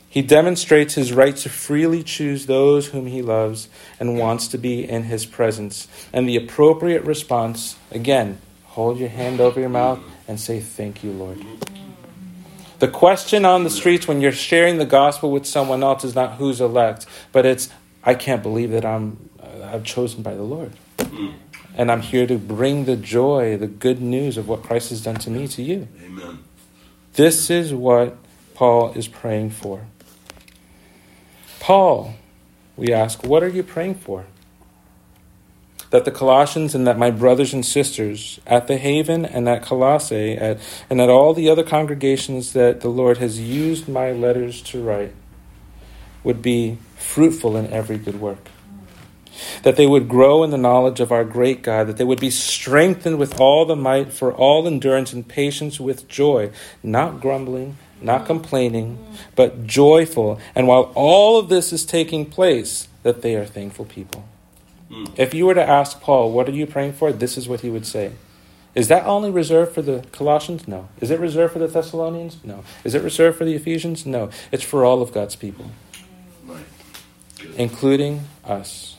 He 0.08 0.22
demonstrates 0.22 0.94
his 0.94 1.12
right 1.12 1.36
to 1.38 1.50
freely 1.50 2.04
choose 2.04 2.46
those 2.46 2.88
whom 2.88 3.08
he 3.08 3.24
loves 3.24 3.70
and 4.00 4.20
wants 4.20 4.48
to 4.50 4.58
be 4.60 4.88
in 4.88 5.04
his 5.04 5.26
presence. 5.26 5.88
And 6.14 6.30
the 6.30 6.38
appropriate 6.38 7.04
response, 7.04 7.76
again, 7.92 8.40
hold 8.76 9.00
your 9.00 9.08
hand 9.08 9.40
over 9.40 9.58
your 9.58 9.70
mouth 9.70 10.00
and 10.28 10.38
say, 10.38 10.60
Thank 10.60 11.02
you, 11.02 11.12
Lord. 11.12 11.42
The 12.80 12.90
question 12.90 13.46
on 13.46 13.64
the 13.64 13.70
streets 13.70 14.06
when 14.06 14.20
you're 14.20 14.34
sharing 14.34 14.80
the 14.80 14.86
gospel 14.86 15.32
with 15.32 15.46
someone 15.46 15.82
else 15.82 16.04
is 16.04 16.14
not 16.14 16.34
who's 16.34 16.60
elect, 16.60 17.06
but 17.32 17.46
it's, 17.46 17.70
I 18.04 18.16
can't 18.16 18.44
believe 18.44 18.72
that 18.72 18.84
I'm, 18.84 19.30
uh, 19.42 19.72
I'm 19.74 19.84
chosen 19.84 20.22
by 20.22 20.36
the 20.36 20.44
Lord. 20.44 20.74
And 21.78 21.90
I'm 21.90 22.02
here 22.02 22.28
to 22.28 22.38
bring 22.38 22.84
the 22.84 22.98
joy, 22.98 23.56
the 23.56 23.68
good 23.68 24.02
news 24.02 24.36
of 24.36 24.50
what 24.50 24.62
Christ 24.62 24.90
has 24.90 25.02
done 25.02 25.16
to 25.16 25.30
me 25.30 25.48
to 25.48 25.64
you. 25.64 25.88
Amen. 26.04 26.40
This 27.14 27.50
is 27.50 27.74
what 27.74 28.18
Paul 28.56 28.92
is 28.92 29.08
praying 29.08 29.52
for. 29.52 29.86
Paul, 31.62 32.14
we 32.76 32.92
ask, 32.92 33.24
what 33.24 33.42
are 33.42 33.50
you 33.50 33.64
praying 33.64 33.96
for? 33.96 34.26
That 35.96 36.04
the 36.04 36.12
Colossians 36.12 36.76
and 36.76 36.86
that 36.88 36.98
my 36.98 37.10
brothers 37.10 37.54
and 37.54 37.66
sisters 37.66 38.42
at 38.46 38.68
the 38.68 38.76
Haven 38.76 39.26
and 39.26 39.48
at 39.48 39.64
Colossae 39.64 40.34
at, 40.34 40.60
and 40.90 41.00
at 41.00 41.08
all 41.08 41.34
the 41.34 41.48
other 41.48 41.64
congregations 41.64 42.52
that 42.52 42.82
the 42.82 42.90
Lord 42.90 43.20
has 43.20 43.40
used 43.40 43.88
my 43.88 44.12
letters 44.12 44.62
to 44.64 44.84
write 44.84 45.14
would 46.22 46.42
be 46.42 46.80
fruitful 46.98 47.56
in 47.56 47.72
every 47.72 47.98
good 47.98 48.20
work. 48.20 48.50
That 49.64 49.78
they 49.78 49.88
would 49.88 50.10
grow 50.10 50.44
in 50.44 50.50
the 50.50 50.58
knowledge 50.58 51.00
of 51.00 51.14
our 51.14 51.24
great 51.24 51.62
God, 51.62 51.88
that 51.88 51.96
they 51.96 52.04
would 52.04 52.20
be 52.20 52.30
strengthened 52.30 53.18
with 53.18 53.40
all 53.40 53.64
the 53.64 53.78
might 53.78 54.12
for 54.12 54.34
all 54.34 54.68
endurance 54.68 55.14
and 55.14 55.26
patience 55.26 55.80
with 55.80 56.10
joy, 56.10 56.52
not 56.84 57.22
grumbling 57.22 57.78
not 58.02 58.26
complaining, 58.26 58.98
but 59.36 59.66
joyful. 59.66 60.40
And 60.54 60.68
while 60.68 60.92
all 60.96 61.40
of 61.40 61.48
this 61.48 61.72
is 61.72 61.86
taking 61.86 62.26
place, 62.26 62.90
that 63.04 63.22
they 63.22 63.36
are 63.36 63.46
thankful 63.46 63.86
people. 63.86 64.26
Mm. 64.96 65.12
If 65.18 65.34
you 65.34 65.46
were 65.46 65.54
to 65.54 65.68
ask 65.68 66.00
Paul, 66.00 66.32
what 66.32 66.48
are 66.48 66.54
you 66.54 66.66
praying 66.66 66.94
for? 66.94 67.12
This 67.12 67.38
is 67.38 67.50
what 67.50 67.62
he 67.62 67.70
would 67.70 67.86
say. 67.86 68.14
Is 68.74 68.88
that 68.88 69.06
only 69.06 69.30
reserved 69.30 69.74
for 69.74 69.82
the 69.82 70.06
Colossians? 70.12 70.68
No. 70.68 70.90
Is 71.00 71.12
it 71.12 71.20
reserved 71.20 71.54
for 71.54 71.60
the 71.60 71.68
Thessalonians? 71.68 72.38
No. 72.44 72.64
Is 72.84 72.94
it 72.94 73.04
reserved 73.04 73.38
for 73.38 73.46
the 73.46 73.54
Ephesians? 73.56 74.06
No. 74.06 74.30
It's 74.52 74.64
for 74.64 74.84
all 74.84 75.02
of 75.02 75.14
God's 75.14 75.36
people, 75.36 75.72
right. 76.46 76.66
including 77.58 78.22
us. 78.44 78.98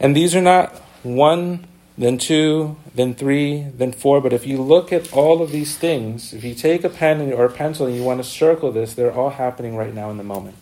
And 0.00 0.14
these 0.14 0.34
are 0.36 0.42
not 0.42 0.74
one 1.02 1.66
then 1.98 2.16
two, 2.16 2.76
then 2.94 3.12
three, 3.12 3.66
then 3.74 3.90
four. 3.90 4.20
But 4.20 4.32
if 4.32 4.46
you 4.46 4.62
look 4.62 4.92
at 4.92 5.12
all 5.12 5.42
of 5.42 5.50
these 5.50 5.76
things, 5.76 6.32
if 6.32 6.44
you 6.44 6.54
take 6.54 6.84
a 6.84 6.88
pen 6.88 7.32
or 7.32 7.44
a 7.46 7.50
pencil 7.50 7.86
and 7.86 7.96
you 7.96 8.04
want 8.04 8.22
to 8.22 8.24
circle 8.24 8.70
this, 8.70 8.94
they're 8.94 9.12
all 9.12 9.30
happening 9.30 9.74
right 9.76 9.92
now 9.92 10.08
in 10.08 10.16
the 10.16 10.22
moment. 10.22 10.56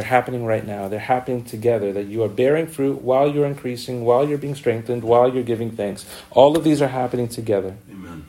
They're 0.00 0.08
happening 0.08 0.46
right 0.46 0.66
now. 0.66 0.88
They're 0.88 0.98
happening 0.98 1.44
together. 1.44 1.92
That 1.92 2.06
you 2.06 2.22
are 2.22 2.28
bearing 2.28 2.66
fruit 2.66 3.02
while 3.02 3.30
you're 3.30 3.44
increasing, 3.44 4.02
while 4.02 4.26
you're 4.26 4.38
being 4.38 4.54
strengthened, 4.54 5.04
while 5.04 5.30
you're 5.30 5.42
giving 5.42 5.72
thanks. 5.72 6.06
All 6.30 6.56
of 6.56 6.64
these 6.64 6.80
are 6.80 6.88
happening 6.88 7.28
together. 7.28 7.76
Amen. 7.90 8.24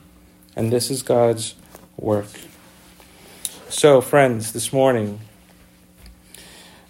And 0.54 0.70
this 0.70 0.90
is 0.90 1.02
God's 1.02 1.54
work. 1.96 2.26
So, 3.70 4.02
friends, 4.02 4.52
this 4.52 4.70
morning, 4.70 5.20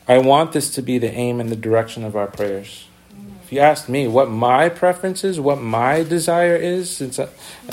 I 0.09 0.19
want 0.19 0.51
this 0.51 0.69
to 0.75 0.83
be 0.83 0.99
the 0.99 1.13
aim 1.13 1.39
and 1.39 1.49
the 1.49 1.55
direction 1.55 2.03
of 2.03 2.17
our 2.17 2.27
prayers 2.27 2.89
If 3.45 3.53
you 3.53 3.61
ask 3.61 3.89
me 3.89 4.09
what 4.09 4.29
my 4.29 4.69
preference 4.69 5.23
is, 5.23 5.39
what 5.39 5.61
my 5.61 6.03
desire 6.03 6.57
is, 6.57 6.91
since 6.91 7.21
uh, 7.21 7.29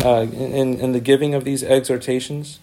in 0.05 0.79
in 0.79 0.91
the 0.91 0.99
giving 0.99 1.33
of 1.33 1.43
these 1.43 1.63
exhortations, 1.63 2.59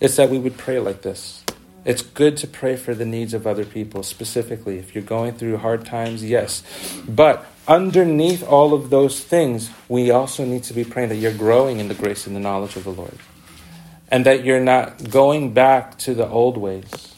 it's 0.00 0.14
that 0.14 0.30
we 0.30 0.38
would 0.38 0.56
pray 0.56 0.78
like 0.78 1.02
this. 1.02 1.42
It's 1.86 2.02
good 2.02 2.36
to 2.38 2.46
pray 2.46 2.76
for 2.76 2.94
the 2.94 3.06
needs 3.06 3.32
of 3.32 3.46
other 3.46 3.64
people, 3.64 4.02
specifically 4.02 4.78
if 4.78 4.94
you're 4.94 5.04
going 5.04 5.32
through 5.34 5.56
hard 5.58 5.86
times. 5.86 6.22
Yes, 6.22 6.62
but 7.08 7.46
underneath 7.66 8.42
all 8.42 8.74
of 8.74 8.90
those 8.90 9.20
things, 9.20 9.70
we 9.88 10.10
also 10.10 10.44
need 10.44 10.64
to 10.64 10.74
be 10.74 10.84
praying 10.84 11.08
that 11.08 11.16
you're 11.16 11.32
growing 11.32 11.78
in 11.78 11.88
the 11.88 11.94
grace 11.94 12.26
and 12.26 12.36
the 12.36 12.40
knowledge 12.40 12.76
of 12.76 12.84
the 12.84 12.92
Lord, 12.92 13.18
and 14.10 14.26
that 14.26 14.44
you're 14.44 14.60
not 14.60 15.10
going 15.10 15.54
back 15.54 15.96
to 16.00 16.12
the 16.12 16.28
old 16.28 16.58
ways 16.58 17.14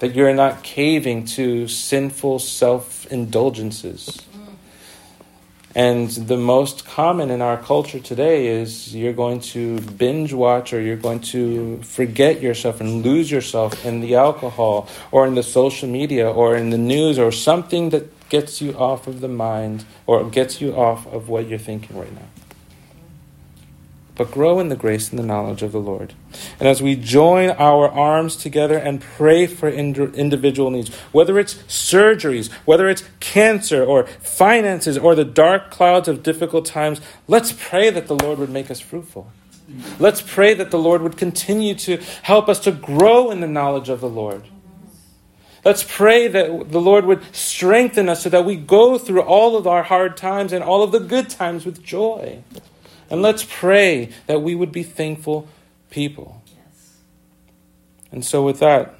that 0.00 0.14
you're 0.14 0.34
not 0.34 0.62
caving 0.62 1.26
to 1.26 1.68
sinful 1.68 2.38
self 2.38 3.06
indulgences. 3.12 4.26
And 5.74 6.08
the 6.10 6.36
most 6.36 6.84
common 6.84 7.30
in 7.30 7.40
our 7.40 7.56
culture 7.56 8.00
today 8.00 8.48
is 8.48 8.94
you're 8.94 9.12
going 9.12 9.40
to 9.54 9.80
binge 9.80 10.32
watch 10.32 10.72
or 10.72 10.80
you're 10.80 10.96
going 10.96 11.20
to 11.34 11.80
forget 11.82 12.40
yourself 12.40 12.80
and 12.80 13.04
lose 13.04 13.30
yourself 13.30 13.86
in 13.86 14.00
the 14.00 14.16
alcohol 14.16 14.88
or 15.12 15.26
in 15.28 15.36
the 15.36 15.44
social 15.44 15.88
media 15.88 16.28
or 16.28 16.56
in 16.56 16.70
the 16.70 16.78
news 16.78 17.18
or 17.20 17.30
something 17.30 17.90
that 17.90 18.28
gets 18.28 18.60
you 18.60 18.72
off 18.76 19.06
of 19.06 19.20
the 19.20 19.28
mind 19.28 19.84
or 20.06 20.28
gets 20.28 20.60
you 20.60 20.74
off 20.74 21.06
of 21.06 21.28
what 21.28 21.46
you're 21.46 21.58
thinking 21.58 21.96
right 21.96 22.12
now 22.12 22.39
but 24.20 24.30
grow 24.30 24.60
in 24.60 24.68
the 24.68 24.76
grace 24.76 25.08
and 25.08 25.18
the 25.18 25.22
knowledge 25.22 25.62
of 25.62 25.72
the 25.72 25.80
Lord. 25.80 26.12
And 26.58 26.68
as 26.68 26.82
we 26.82 26.94
join 26.94 27.48
our 27.52 27.88
arms 27.88 28.36
together 28.36 28.76
and 28.76 29.00
pray 29.00 29.46
for 29.46 29.66
ind- 29.66 30.14
individual 30.14 30.70
needs, 30.70 30.94
whether 31.10 31.38
it's 31.38 31.54
surgeries, 31.54 32.52
whether 32.66 32.90
it's 32.90 33.02
cancer 33.20 33.82
or 33.82 34.06
finances 34.06 34.98
or 34.98 35.14
the 35.14 35.24
dark 35.24 35.70
clouds 35.70 36.06
of 36.06 36.22
difficult 36.22 36.66
times, 36.66 37.00
let's 37.28 37.54
pray 37.58 37.88
that 37.88 38.08
the 38.08 38.14
Lord 38.14 38.38
would 38.38 38.50
make 38.50 38.70
us 38.70 38.78
fruitful. 38.78 39.32
Let's 39.98 40.20
pray 40.20 40.52
that 40.52 40.70
the 40.70 40.78
Lord 40.78 41.00
would 41.00 41.16
continue 41.16 41.74
to 41.76 41.96
help 42.20 42.50
us 42.50 42.60
to 42.60 42.72
grow 42.72 43.30
in 43.30 43.40
the 43.40 43.48
knowledge 43.48 43.88
of 43.88 44.02
the 44.02 44.08
Lord. 44.10 44.42
Let's 45.64 45.82
pray 45.82 46.28
that 46.28 46.70
the 46.70 46.80
Lord 46.80 47.06
would 47.06 47.22
strengthen 47.34 48.10
us 48.10 48.24
so 48.24 48.28
that 48.28 48.44
we 48.44 48.56
go 48.56 48.98
through 48.98 49.22
all 49.22 49.56
of 49.56 49.66
our 49.66 49.82
hard 49.82 50.18
times 50.18 50.52
and 50.52 50.62
all 50.62 50.82
of 50.82 50.92
the 50.92 51.00
good 51.00 51.30
times 51.30 51.64
with 51.64 51.82
joy. 51.82 52.44
And 53.10 53.22
let's 53.22 53.44
pray 53.44 54.10
that 54.26 54.40
we 54.40 54.54
would 54.54 54.72
be 54.72 54.82
thankful 54.82 55.48
people. 55.90 56.42
Yes. 56.46 56.96
And 58.12 58.24
so, 58.24 58.42
with 58.42 58.60
that, 58.60 58.94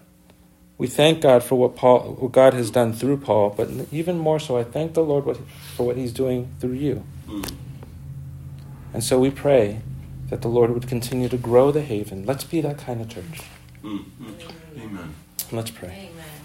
we 0.78 0.86
thank 0.86 1.20
God 1.20 1.42
for 1.42 1.56
what 1.56 1.76
Paul, 1.76 2.14
what 2.18 2.32
God 2.32 2.54
has 2.54 2.70
done 2.70 2.92
through 2.92 3.18
Paul, 3.18 3.50
but 3.56 3.68
even 3.92 4.18
more 4.18 4.40
so, 4.40 4.56
I 4.56 4.64
thank 4.64 4.94
the 4.94 5.04
Lord 5.04 5.38
for 5.76 5.86
what 5.86 5.96
He's 5.96 6.12
doing 6.12 6.48
through 6.58 6.72
you. 6.72 7.04
Mm. 7.28 7.52
And 8.92 9.04
so 9.04 9.18
we 9.18 9.30
pray 9.30 9.82
that 10.30 10.42
the 10.42 10.48
Lord 10.48 10.70
would 10.70 10.88
continue 10.88 11.28
to 11.28 11.36
grow 11.36 11.70
the 11.70 11.82
haven. 11.82 12.26
Let's 12.26 12.44
be 12.44 12.60
that 12.62 12.78
kind 12.78 13.00
of 13.00 13.08
church. 13.08 13.42
Mm. 13.82 14.04
Amen. 14.78 15.14
Let's 15.52 15.70
pray. 15.70 16.10
Amen. 16.12 16.39